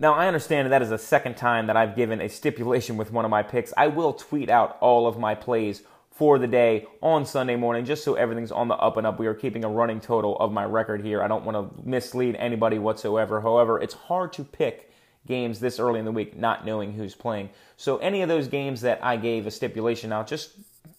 [0.00, 3.12] Now, I understand that, that is the second time that I've given a stipulation with
[3.12, 3.72] one of my picks.
[3.76, 5.82] I will tweet out all of my plays
[6.20, 9.18] for the day on Sunday morning, just so everything's on the up and up.
[9.18, 11.22] We are keeping a running total of my record here.
[11.22, 13.40] I don't want to mislead anybody whatsoever.
[13.40, 14.92] However, it's hard to pick
[15.26, 17.48] games this early in the week, not knowing who's playing.
[17.78, 20.50] So any of those games that I gave a stipulation out, just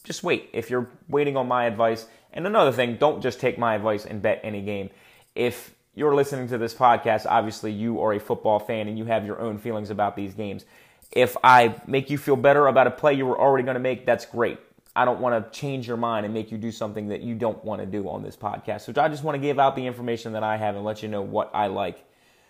[0.03, 0.49] just wait.
[0.53, 4.23] If you're waiting on my advice, and another thing, don't just take my advice and
[4.23, 4.89] bet any game.
[5.35, 9.23] If you're listening to this podcast, obviously you are a football fan and you have
[9.23, 10.65] your own feelings about these games.
[11.11, 14.07] If I make you feel better about a play you were already going to make,
[14.07, 14.57] that's great.
[14.95, 17.63] I don't want to change your mind and make you do something that you don't
[17.63, 18.81] want to do on this podcast.
[18.81, 21.07] So I just want to give out the information that I have and let you
[21.07, 22.05] know what I like.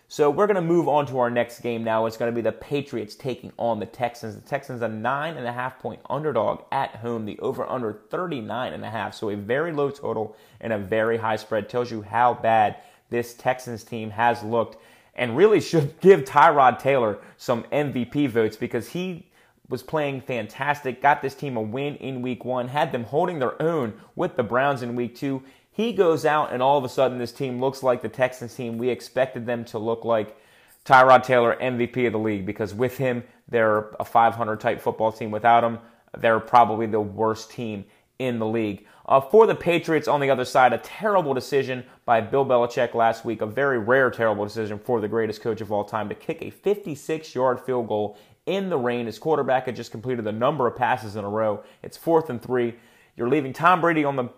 [0.08, 2.04] So we're going to move on to our next game now.
[2.04, 4.34] It's going to be the Patriots taking on the Texans.
[4.34, 7.24] The Texans a nine and a half point underdog at home.
[7.24, 9.14] The over under 39 and a half.
[9.14, 12.76] So a very low total and a very high spread tells you how bad
[13.08, 14.76] this Texans team has looked
[15.14, 19.30] and really should give Tyrod Taylor some MVP votes because he
[19.68, 23.60] was playing fantastic, got this team a win in week one, had them holding their
[23.60, 25.42] own with the Browns in week two.
[25.70, 28.76] He goes out, and all of a sudden, this team looks like the Texans team
[28.76, 30.36] we expected them to look like.
[30.84, 35.30] Tyrod Taylor, MVP of the league, because with him, they're a 500 type football team.
[35.30, 35.78] Without him,
[36.18, 37.84] they're probably the worst team
[38.18, 38.86] in the league.
[39.06, 43.24] Uh, for the Patriots on the other side, a terrible decision by Bill Belichick last
[43.24, 46.40] week, a very rare terrible decision for the greatest coach of all time to kick
[46.40, 48.16] a 56 yard field goal
[48.46, 49.06] in the rain.
[49.06, 51.62] His quarterback had just completed a number of passes in a row.
[51.82, 52.74] It's fourth and three.
[53.16, 54.28] You're leaving Tom Brady on the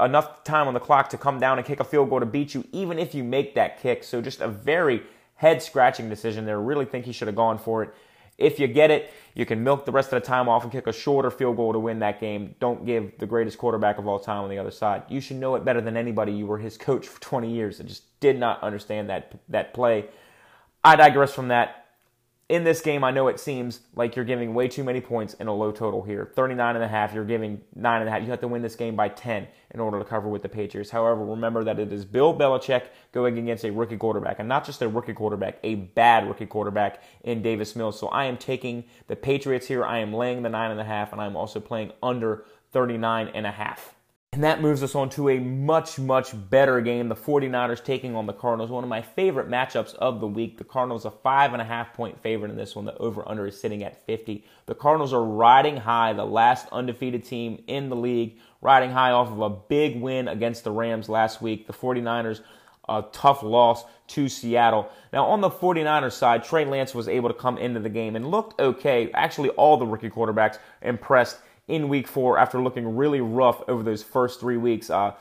[0.00, 2.54] enough time on the clock to come down and kick a field goal to beat
[2.54, 4.04] you, even if you make that kick.
[4.04, 5.02] So just a very
[5.36, 6.60] head scratching decision there.
[6.60, 7.94] Really think he should have gone for it.
[8.38, 10.86] If you get it, you can milk the rest of the time off and kick
[10.86, 12.54] a shorter field goal to win that game.
[12.60, 15.02] Don't give the greatest quarterback of all time on the other side.
[15.08, 16.32] You should know it better than anybody.
[16.32, 17.80] You were his coach for 20 years.
[17.80, 20.06] I just did not understand that that play.
[20.82, 21.81] I digress from that
[22.52, 25.46] in this game, I know it seems like you're giving way too many points in
[25.48, 26.30] a low total here.
[26.34, 28.20] 39 and a half, you're giving nine and a half.
[28.20, 30.90] You have to win this game by 10 in order to cover with the Patriots.
[30.90, 34.82] However, remember that it is Bill Belichick going against a rookie quarterback, and not just
[34.82, 37.98] a rookie quarterback, a bad rookie quarterback in Davis Mills.
[37.98, 39.82] So I am taking the Patriots here.
[39.82, 43.46] I am laying the nine and a half, and I'm also playing under 39 and
[43.46, 43.94] a half.
[44.34, 47.10] And that moves us on to a much, much better game.
[47.10, 48.70] The 49ers taking on the Cardinals.
[48.70, 50.56] One of my favorite matchups of the week.
[50.56, 52.86] The Cardinals a five and a half point favorite in this one.
[52.86, 54.42] The over under is sitting at 50.
[54.64, 59.30] The Cardinals are riding high, the last undefeated team in the league, riding high off
[59.30, 61.66] of a big win against the Rams last week.
[61.66, 62.40] The 49ers
[62.88, 64.90] a tough loss to Seattle.
[65.12, 68.30] Now, on the 49ers side, Trey Lance was able to come into the game and
[68.30, 69.10] looked okay.
[69.12, 71.38] Actually, all the rookie quarterbacks impressed
[71.72, 74.90] in week four after looking really rough over those first three weeks.
[74.90, 75.14] Uh,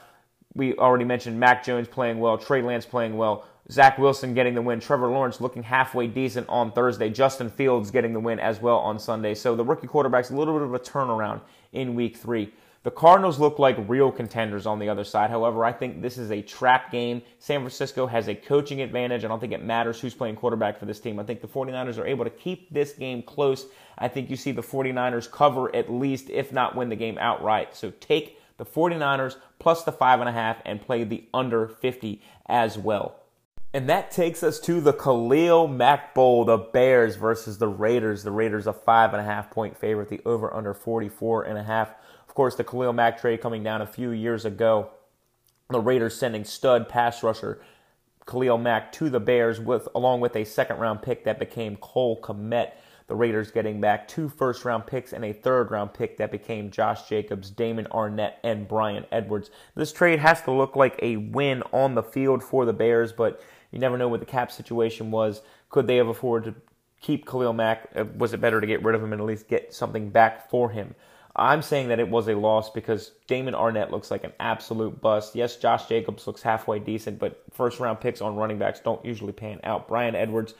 [0.54, 4.62] we already mentioned Mac Jones playing well, Trey Lance playing well, Zach Wilson getting the
[4.62, 8.80] win, Trevor Lawrence looking halfway decent on Thursday, Justin Fields getting the win as well
[8.80, 9.34] on Sunday.
[9.34, 11.40] So the rookie quarterback's a little bit of a turnaround
[11.72, 12.52] in week three.
[12.84, 15.30] The Cardinals look like real contenders on the other side.
[15.30, 17.22] However, I think this is a trap game.
[17.38, 19.24] San Francisco has a coaching advantage.
[19.24, 21.20] I don't think it matters who's playing quarterback for this team.
[21.20, 23.67] I think the 49ers are able to keep this game close.
[24.00, 27.76] I think you see the 49ers cover at least, if not win the game outright.
[27.76, 33.22] So take the 49ers plus the 5.5 and play the under 50 as well.
[33.74, 38.24] And that takes us to the Khalil Mack Bowl, the Bears versus the Raiders.
[38.24, 41.63] The Raiders a five and a half point favorite, the over under 44 and a
[41.63, 41.94] half.
[42.32, 44.91] Of course, the Khalil Mack trade coming down a few years ago.
[45.70, 47.62] The Raiders sending stud pass rusher
[48.26, 52.22] Khalil Mack to the Bears with along with a second round pick that became Cole
[52.22, 52.72] Kmet.
[53.08, 56.72] The Raiders getting back two first round picks and a third round pick that became
[56.72, 59.52] Josh Jacobs, Damon Arnette, and Bryan Edwards.
[59.76, 63.41] This trade has to look like a win on the field for the Bears, but
[63.72, 65.41] you never know what the cap situation was.
[65.70, 66.62] Could they have afforded to
[67.02, 67.89] keep Khalil Mack?
[67.94, 70.50] Uh, was it better to get rid of him and at least get something back
[70.50, 70.96] for him?
[71.36, 75.36] I'm saying that it was a loss because Damon Arnette looks like an absolute bust.
[75.36, 79.32] Yes, Josh Jacobs looks halfway decent, but first round picks on running backs don't usually
[79.32, 79.88] pan out.
[79.88, 80.54] Bryan Edwards,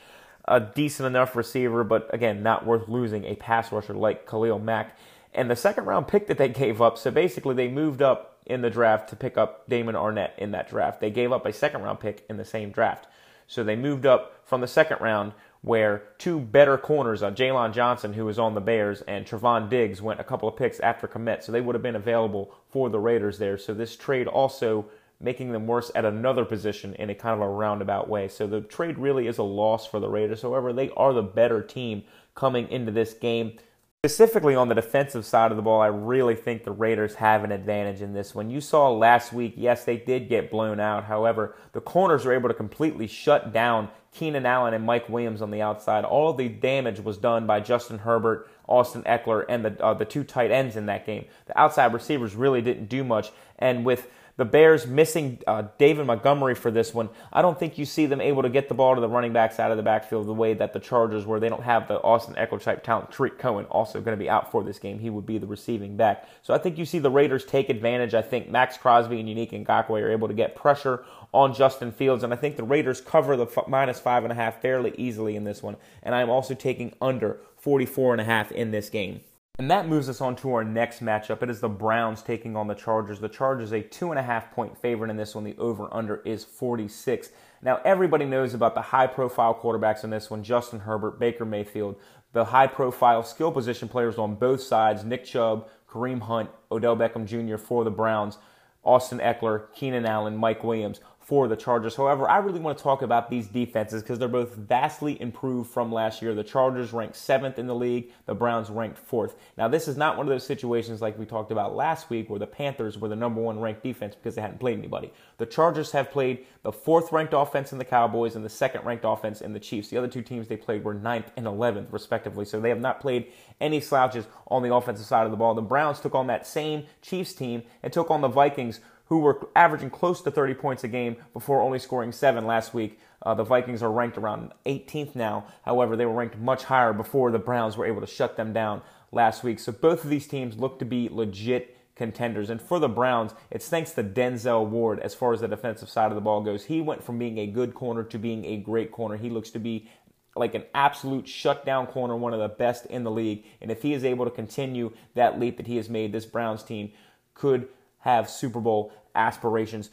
[0.46, 4.98] a decent enough receiver, but again, not worth losing a pass rusher like Khalil Mack.
[5.34, 8.62] And the second round pick that they gave up, so basically they moved up in
[8.62, 11.00] the draft to pick up Damon Arnette in that draft.
[11.00, 13.08] They gave up a second round pick in the same draft.
[13.48, 18.14] So they moved up from the second round where two better corners, uh, Jaylon Johnson,
[18.14, 21.44] who was on the Bears, and Trevon Diggs went a couple of picks after Kmet.
[21.44, 23.58] So they would have been available for the Raiders there.
[23.58, 24.88] So this trade also
[25.20, 28.28] making them worse at another position in a kind of a roundabout way.
[28.28, 30.42] So the trade really is a loss for the Raiders.
[30.42, 33.58] However, they are the better team coming into this game.
[34.04, 37.52] Specifically on the defensive side of the ball, I really think the Raiders have an
[37.52, 38.50] advantage in this one.
[38.50, 41.04] You saw last week, yes, they did get blown out.
[41.04, 45.52] However, the corners were able to completely shut down Keenan Allen and Mike Williams on
[45.52, 46.04] the outside.
[46.04, 50.24] All the damage was done by Justin Herbert, Austin Ekeler, and the uh, the two
[50.24, 51.26] tight ends in that game.
[51.46, 54.08] The outside receivers really didn't do much, and with
[54.42, 57.10] the Bears missing uh, David Montgomery for this one.
[57.32, 59.60] I don't think you see them able to get the ball to the running backs
[59.60, 61.40] out of the backfield the way that the Chargers were.
[61.40, 63.12] They don't have the Austin Ekeler type talent.
[63.12, 64.98] Tarik Cohen also going to be out for this game.
[64.98, 66.28] He would be the receiving back.
[66.42, 68.16] So I think you see the Raiders take advantage.
[68.16, 72.24] I think Maxx Crosby and Yannick Ngakoue are able to get pressure on Justin Fields,
[72.24, 75.36] and I think the Raiders cover the f- minus five and a half fairly easily
[75.36, 75.78] in this one.
[76.02, 79.22] And I'm also taking under 44 and a half in this game.
[79.62, 81.44] And that moves us on to our next matchup.
[81.44, 83.20] It is the Browns taking on the Chargers.
[83.20, 85.44] The Chargers a two and a half point favorite in this one.
[85.44, 87.30] The over under is 46.
[87.62, 91.96] Now, everybody knows about the high profile quarterbacks in this one Justin Herbert, Baker Mayfield,
[92.34, 97.28] the high profile skill position players on both sides Nick Chubb, Kareem Hunt, Odell Beckham
[97.28, 97.58] Jr.
[97.58, 98.40] for the Browns,
[98.84, 101.96] Austin Ekeler, Keenan Allen, Mike Williams for the Chargers.
[101.96, 105.90] However, I really want to talk about these defenses because they're both vastly improved from
[105.90, 106.36] last year.
[106.36, 109.36] The Chargers ranked seventh in the league, the Browns ranked fourth.
[109.58, 112.38] Now, this is not one of those situations like we talked about last week where
[112.38, 115.14] the Panthers were the number one ranked defense because they hadn't played anybody.
[115.38, 119.06] The Chargers have played the fourth ranked offense in the Cowboys and the second ranked
[119.06, 119.88] offense in the Chiefs.
[119.88, 122.44] The other two teams they played were ninth and 11th, respectively.
[122.44, 125.56] So they have not played any slouches on the offensive side of the ball.
[125.56, 128.82] The Browns took on that same Chiefs team and took on the Vikings
[129.12, 132.98] who were averaging close to 30 points a game before only scoring seven last week.
[133.22, 135.46] Uh, the Vikings are ranked around 18th now.
[135.64, 138.82] However, they were ranked much higher before the Browns were able to shut them down
[139.12, 139.60] last week.
[139.60, 142.50] So both of these teams look to be legit contenders.
[142.50, 146.10] And for the Browns, it's thanks to Denzel Ward as far as the defensive side
[146.10, 146.64] of the ball goes.
[146.64, 149.18] He went from being a good corner to being a great corner.
[149.18, 149.90] He looks to be
[150.38, 153.44] like an absolute shutdown corner, one of the best in the league.
[153.62, 156.64] And if he is able to continue that leap that he has made, this Browns
[156.64, 156.94] team
[157.34, 157.68] could
[158.02, 159.90] have Super Bowl aspirations.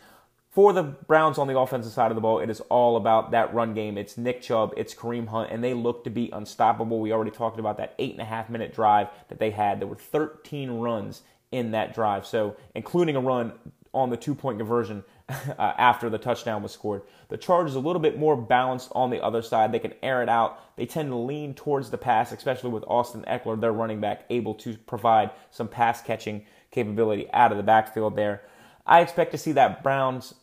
[0.51, 3.53] For the Browns on the offensive side of the ball, it is all about that
[3.55, 3.97] run game.
[3.97, 7.01] It's Nick Chubb, it's Kareem Hunt, and they look to be unstoppable.
[7.01, 9.79] We already talked about that eight and a half minute drive that they had.
[9.79, 13.53] There were 13 runs in that drive, so including a run
[13.94, 17.03] on the two point conversion uh, after the touchdown was scored.
[17.29, 19.73] The Chargers a little bit more balanced on the other side.
[19.73, 20.77] They can air it out.
[20.77, 24.55] They tend to lean towards the pass, especially with Austin Ekeler, their running back, able
[24.57, 28.43] to provide some pass catching capability out of the backfield there.
[28.87, 30.35] I expect to see that Browns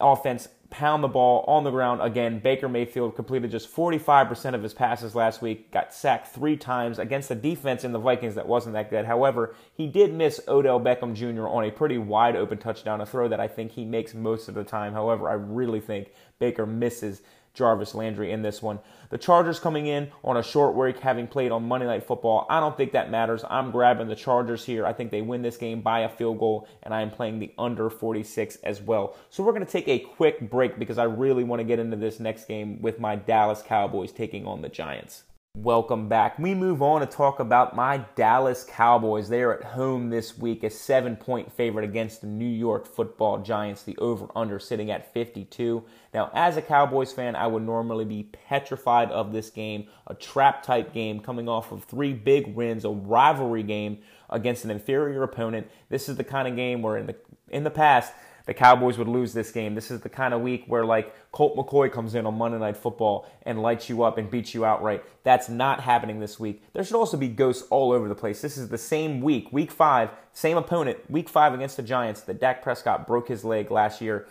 [0.00, 2.38] offense pound the ball on the ground again.
[2.38, 7.30] Baker Mayfield completed just 45% of his passes last week, got sacked three times against
[7.30, 9.04] a defense in the Vikings that wasn't that good.
[9.04, 11.48] However, he did miss Odell Beckham Jr.
[11.48, 14.54] on a pretty wide open touchdown, a throw that I think he makes most of
[14.54, 14.92] the time.
[14.92, 17.20] However, I really think Baker misses
[17.54, 18.78] Jarvis Landry in this one.
[19.10, 22.46] The Chargers coming in on a short week, having played on Monday Night Football.
[22.48, 23.44] I don't think that matters.
[23.48, 24.86] I'm grabbing the Chargers here.
[24.86, 27.52] I think they win this game by a field goal, and I am playing the
[27.58, 29.16] under 46 as well.
[29.30, 31.96] So we're going to take a quick break because I really want to get into
[31.96, 35.24] this next game with my Dallas Cowboys taking on the Giants.
[35.56, 36.38] Welcome back.
[36.38, 39.28] We move on to talk about my Dallas Cowboys.
[39.28, 43.38] They are at home this week, a seven point favorite against the New York football
[43.38, 45.82] Giants, the over under sitting at 52.
[46.14, 50.62] Now, as a Cowboys fan, I would normally be petrified of this game, a trap
[50.62, 53.98] type game coming off of three big wins, a rivalry game
[54.30, 55.68] against an inferior opponent.
[55.88, 57.16] This is the kind of game where in the
[57.48, 58.12] in the past
[58.46, 59.74] the Cowboys would lose this game.
[59.74, 62.76] This is the kind of week where like Colt McCoy comes in on Monday Night
[62.76, 65.04] Football and lights you up and beats you outright.
[65.22, 66.62] That's not happening this week.
[66.72, 68.40] There should also be ghosts all over the place.
[68.40, 72.40] This is the same week, week five, same opponent, week five against the Giants that
[72.40, 74.26] Dak Prescott broke his leg last year.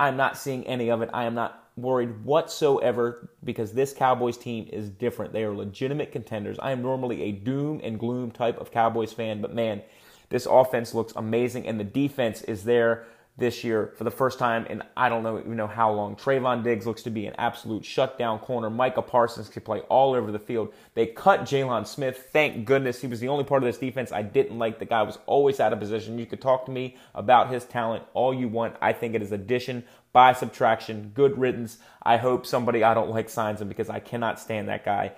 [0.00, 1.10] I'm not seeing any of it.
[1.12, 5.32] I am not worried whatsoever because this Cowboys team is different.
[5.32, 6.58] They are legitimate contenders.
[6.58, 9.82] I am normally a doom and gloom type of Cowboys fan, but man,
[10.28, 13.06] this offense looks amazing and the defense is there
[13.38, 16.16] this year for the first time in I don't know even know how long.
[16.16, 18.68] Trevon Diggs looks to be an absolute shutdown corner.
[18.68, 20.74] Micah Parsons can play all over the field.
[20.94, 22.28] They cut Jaylon Smith.
[22.32, 24.80] Thank goodness he was the only part of this defense I didn't like.
[24.80, 26.18] The guy was always out of position.
[26.18, 28.74] You could talk to me about his talent all you want.
[28.82, 31.12] I think it is addition by subtraction.
[31.14, 31.78] Good riddance.
[32.02, 35.12] I hope somebody I don't like signs him because I cannot stand that guy.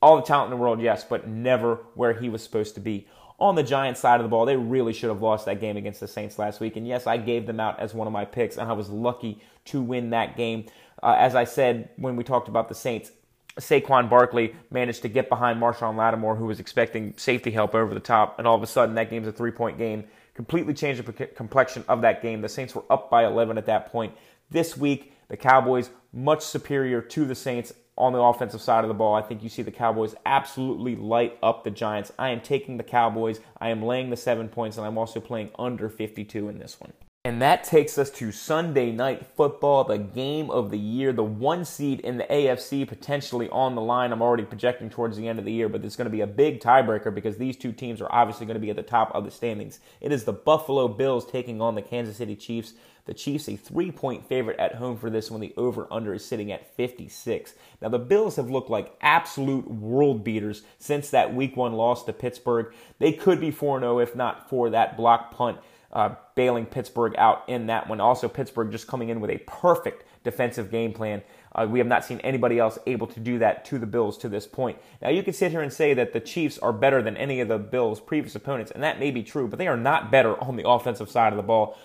[0.00, 3.06] All the talent in the world, yes, but never where he was supposed to be
[3.40, 6.00] on the Giants side of the ball, they really should have lost that game against
[6.00, 6.76] the Saints last week.
[6.76, 9.40] And yes, I gave them out as one of my picks, and I was lucky
[9.66, 10.66] to win that game.
[11.02, 13.12] Uh, as I said when we talked about the Saints,
[13.58, 18.00] Saquon Barkley managed to get behind Marshon Lattimore, who was expecting safety help over the
[18.00, 20.04] top, and all of a sudden that game's a three point game.
[20.34, 22.40] Completely changed the complexion of that game.
[22.40, 24.14] The Saints were up by 11 at that point.
[24.50, 28.94] This week, the Cowboys much superior to the Saints on the offensive side of the
[28.94, 29.14] ball.
[29.14, 32.12] I think you see the Cowboys absolutely light up the Giants.
[32.18, 33.40] I am taking the Cowboys.
[33.60, 36.92] I am laying the seven points, and I'm also playing under 52 in this one.
[37.22, 41.66] And that takes us to Sunday night football, the game of the year, the one
[41.66, 44.10] seed in the AFC potentially on the line.
[44.10, 46.26] I'm already projecting towards the end of the year, but it's going to be a
[46.26, 49.26] big tiebreaker because these two teams are obviously going to be at the top of
[49.26, 49.80] the standings.
[50.00, 52.72] It is the Buffalo Bills taking on the Kansas City Chiefs.
[53.06, 55.40] The Chiefs a three point favorite at home for this one.
[55.40, 57.54] The over under is sitting at 56.
[57.80, 62.12] Now, the Bills have looked like absolute world beaters since that week one loss to
[62.12, 62.72] Pittsburgh.
[62.98, 65.58] They could be 4 0 if not for that block punt.
[65.92, 68.00] Uh, bailing Pittsburgh out in that one.
[68.00, 71.20] Also, Pittsburgh just coming in with a perfect defensive game plan.
[71.52, 74.28] Uh, we have not seen anybody else able to do that to the Bills to
[74.28, 74.78] this point.
[75.02, 77.48] Now, you can sit here and say that the Chiefs are better than any of
[77.48, 80.54] the Bills' previous opponents, and that may be true, but they are not better on
[80.54, 81.76] the offensive side of the ball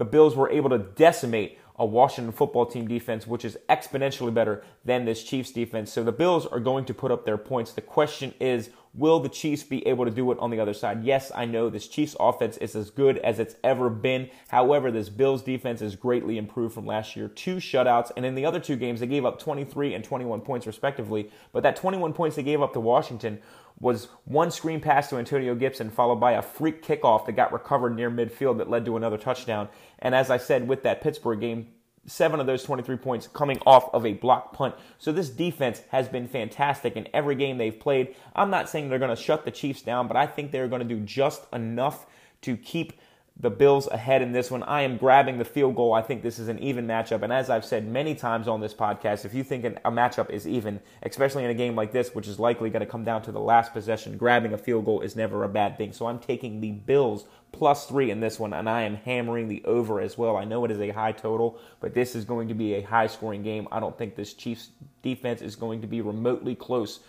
[0.00, 4.64] the Bills were able to decimate a Washington football team defense, which is exponentially better
[4.82, 5.92] than this Chiefs defense.
[5.92, 7.74] So the Bills are going to put up their points.
[7.74, 11.04] The question is, will the Chiefs be able to do it on the other side?
[11.04, 14.30] Yes, I know this Chiefs offense is as good as it's ever been.
[14.48, 17.28] However, this Bills defense is greatly improved from last year.
[17.28, 20.66] Two shutouts, and in the other two games, they gave up 23 and 21 points
[20.66, 21.30] respectively.
[21.52, 23.38] But that 21 points they gave up to Washington
[23.80, 27.96] was one screen pass to Antonio Gibson, followed by a freak kickoff that got recovered
[27.96, 29.68] near midfield that led to another touchdown.
[29.98, 31.68] And as I said with that Pittsburgh game,
[32.06, 34.74] seven of those 23 points coming off of a block punt.
[34.98, 38.14] So this defense has been fantastic in every game they've played.
[38.34, 40.86] I'm not saying they're going to shut the Chiefs down, but I think they're going
[40.86, 42.06] to do just enough
[42.42, 42.94] to keep
[43.40, 44.62] the Bills ahead in this one.
[44.64, 45.94] I am grabbing the field goal.
[45.94, 47.22] I think this is an even matchup.
[47.22, 50.46] And as I've said many times on this podcast, if you think a matchup is
[50.46, 53.32] even, especially in a game like this, which is likely going to come down to
[53.32, 55.92] the last possession, grabbing a field goal is never a bad thing.
[55.92, 59.64] So I'm taking the Bills plus three in this one, and I am hammering the
[59.64, 60.36] over as well.
[60.36, 63.06] I know it is a high total, but this is going to be a high
[63.06, 63.66] scoring game.
[63.72, 64.68] I don't think this Chiefs
[65.02, 67.00] defense is going to be remotely close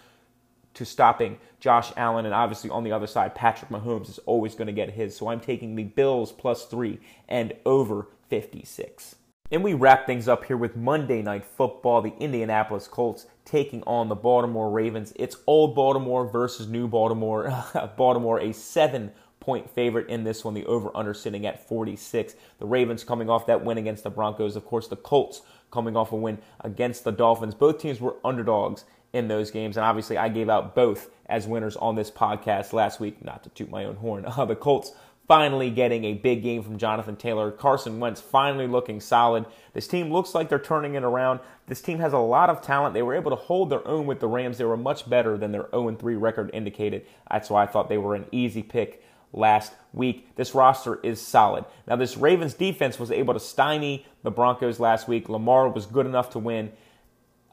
[0.74, 2.26] to stopping Josh Allen.
[2.26, 5.16] And obviously, on the other side, Patrick Mahomes is always going to get his.
[5.16, 9.16] So I'm taking the Bills plus three and over 56.
[9.52, 12.02] And we wrap things up here with Monday Night Football.
[12.02, 15.12] The Indianapolis Colts taking on the Baltimore Ravens.
[15.18, 17.54] It's old Baltimore versus new Baltimore.
[17.98, 19.12] Baltimore, a seven
[19.42, 20.54] point favorite in this one.
[20.54, 22.36] The over under sitting at 46.
[22.60, 24.56] The Ravens coming off that win against the Broncos.
[24.56, 27.54] Of course, the Colts coming off a win against the Dolphins.
[27.54, 29.78] Both teams were underdogs in those games.
[29.78, 33.50] And obviously, I gave out both as winners on this podcast last week, not to
[33.50, 34.26] toot my own horn.
[34.38, 34.94] Uh, the Colts
[35.28, 37.52] finally getting a big game from Jonathan Taylor.
[37.52, 39.46] Carson Wentz finally looking solid.
[39.74, 41.40] This team looks like they're turning it around.
[41.68, 42.94] This team has a lot of talent.
[42.94, 44.58] They were able to hold their own with the Rams.
[44.58, 47.06] They were much better than their 0 3 record indicated.
[47.30, 50.36] That's why I thought they were an easy pick last week.
[50.36, 51.66] This roster is solid.
[51.88, 55.30] Now, this Ravens defense was able to stymie the Broncos last week.
[55.30, 56.72] Lamar was good enough to win.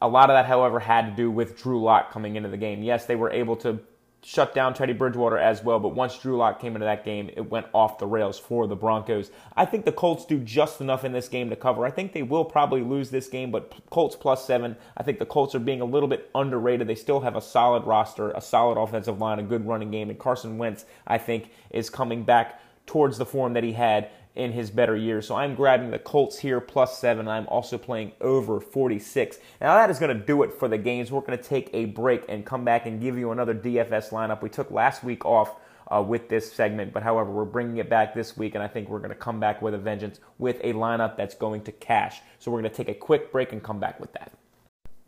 [0.01, 2.83] A lot of that, however, had to do with Drew Lock coming into the game.
[2.83, 3.81] Yes, they were able to
[4.23, 5.79] shut down Teddy Bridgewater as well.
[5.79, 8.77] But once Drew Lock came into that game, it went off the rails for the
[8.77, 9.31] Broncos.
[9.57, 11.87] I think the Colts do just enough in this game to cover.
[11.87, 14.77] I think they will probably lose this game, but Colts plus seven.
[14.97, 16.89] I think the Colts are being a little bit underrated.
[16.89, 20.19] They still have a solid roster, a solid offensive line, a good running game, and
[20.19, 24.71] Carson Wentz, I think, is coming back towards the form that he had in his
[24.71, 25.27] better years.
[25.27, 27.29] So I'm grabbing the Colts here plus seven.
[27.29, 29.39] I'm also playing over 46.
[29.61, 31.11] Now that is going to do it for the games.
[31.11, 34.41] We're going to take a break and come back and give you another DFS lineup.
[34.41, 35.55] We took last week off.
[35.91, 38.91] Uh, with this segment, but however, we're bringing it back this week, and I think
[38.91, 42.21] we're going to come back with a vengeance with a lineup that's going to cash.
[42.39, 44.31] So we're going to take a quick break and come back with that.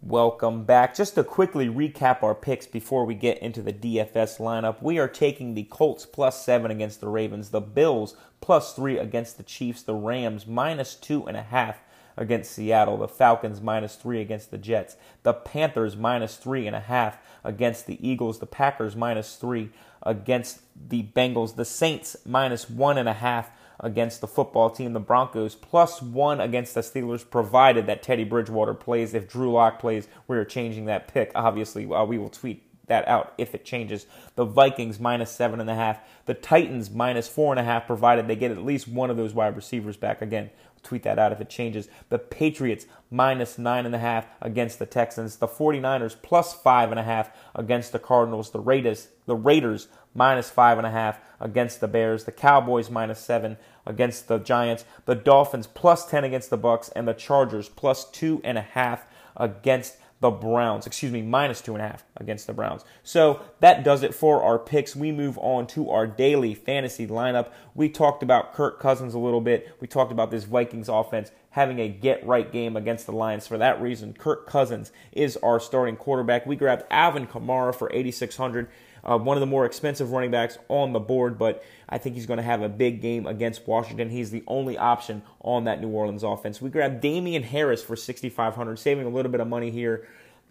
[0.03, 0.94] Welcome back.
[0.94, 5.07] Just to quickly recap our picks before we get into the DFS lineup, we are
[5.07, 9.82] taking the Colts plus seven against the Ravens, the Bills plus three against the Chiefs,
[9.82, 11.82] the Rams minus two and a half
[12.16, 16.80] against Seattle, the Falcons minus three against the Jets, the Panthers minus three and a
[16.80, 19.68] half against the Eagles, the Packers minus three
[20.03, 25.00] against the Bengals, the Saints minus one and a half against the football team, the
[25.00, 29.14] Broncos, plus one against the Steelers, provided that Teddy Bridgewater plays.
[29.14, 31.32] If Drew Lock plays, we are changing that pick.
[31.34, 34.06] Obviously, uh, we will tweet that out if it changes.
[34.34, 36.00] The Vikings minus seven and a half.
[36.26, 39.32] The Titans minus four and a half, provided they get at least one of those
[39.32, 40.20] wide receivers back.
[40.20, 40.50] Again,
[40.82, 41.88] tweet that out if it changes.
[42.08, 45.36] The Patriots minus nine and a half against the Texans.
[45.36, 48.50] The 49ers plus five and a half against the Cardinals.
[48.50, 52.24] The Raiders, the Raiders minus five and a half against the Bears.
[52.24, 53.56] The Cowboys minus seven
[53.86, 54.84] against the Giants.
[55.06, 59.06] The Dolphins plus ten against the Bucks, and the Chargers plus two and a half
[59.36, 60.86] against the Browns.
[60.86, 62.84] Excuse me, minus two and a half against the Browns.
[63.02, 64.94] So that does it for our picks.
[64.94, 67.48] We move on to our daily fantasy lineup.
[67.74, 69.76] We talked about Kirk Cousins a little bit.
[69.80, 73.46] We talked about this Vikings offense having a get right game against the Lions.
[73.46, 76.46] For that reason, Kirk Cousins is our starting quarterback.
[76.46, 78.68] We grabbed Alvin Kamara for 8600
[79.05, 82.26] uh, one of the more expensive running backs on the board, but I think he's
[82.26, 84.11] going to have a big game against Washington.
[84.11, 86.61] He's the only option on that New Orleans offense.
[86.61, 90.07] We grabbed Damien Harris for 6,500, saving a little bit of money here,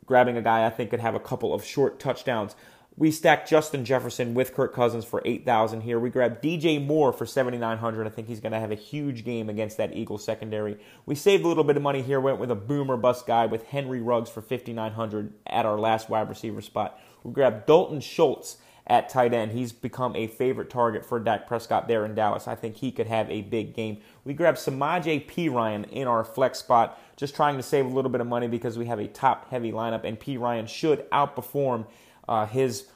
[0.06, 2.56] grabbing a guy I think could have a couple of short touchdowns.
[3.00, 5.97] We stacked Justin Jefferson with Kirk Cousins for 8,000 here.
[5.97, 8.06] We grabbed DJ Moore for 7,900.
[8.06, 10.78] I think he's going to have a huge game against that Eagles secondary.
[11.06, 13.64] We saved a little bit of money here, went with a boomer bust guy with
[13.68, 17.00] Henry Ruggs for 5,900 at our last wide receiver spot.
[17.24, 18.57] We grabbed Dalton Schultz
[18.88, 19.51] at tight end.
[19.51, 22.47] He's become a favorite target for Dak Prescott there in Dallas.
[22.47, 23.99] I think he could have a big game.
[24.26, 28.22] We grabbed Samaje Perine in our flex spot, just trying to save a little bit
[28.22, 31.86] of money because we have a top heavy lineup, and Perine should outperform
[32.28, 32.88] uh, his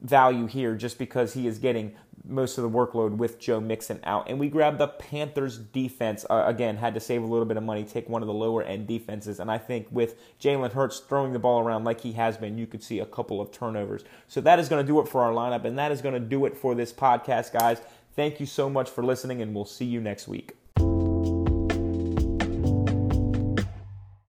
[0.00, 1.94] value here just because he is getting
[2.24, 4.28] most of the workload with Joe Mixon out.
[4.28, 6.26] And we grabbed the Panthers defense.
[6.28, 8.62] Uh, again, had to save a little bit of money, take one of the lower
[8.62, 9.40] end defenses.
[9.40, 12.66] And I think with Jalen Hurts throwing the ball around like he has been, you
[12.66, 14.04] could see a couple of turnovers.
[14.28, 15.64] So that is going to do it for our lineup.
[15.64, 17.80] And that is going to do it for this podcast, guys.
[18.14, 20.59] Thank you so much for listening, and we'll see you next week.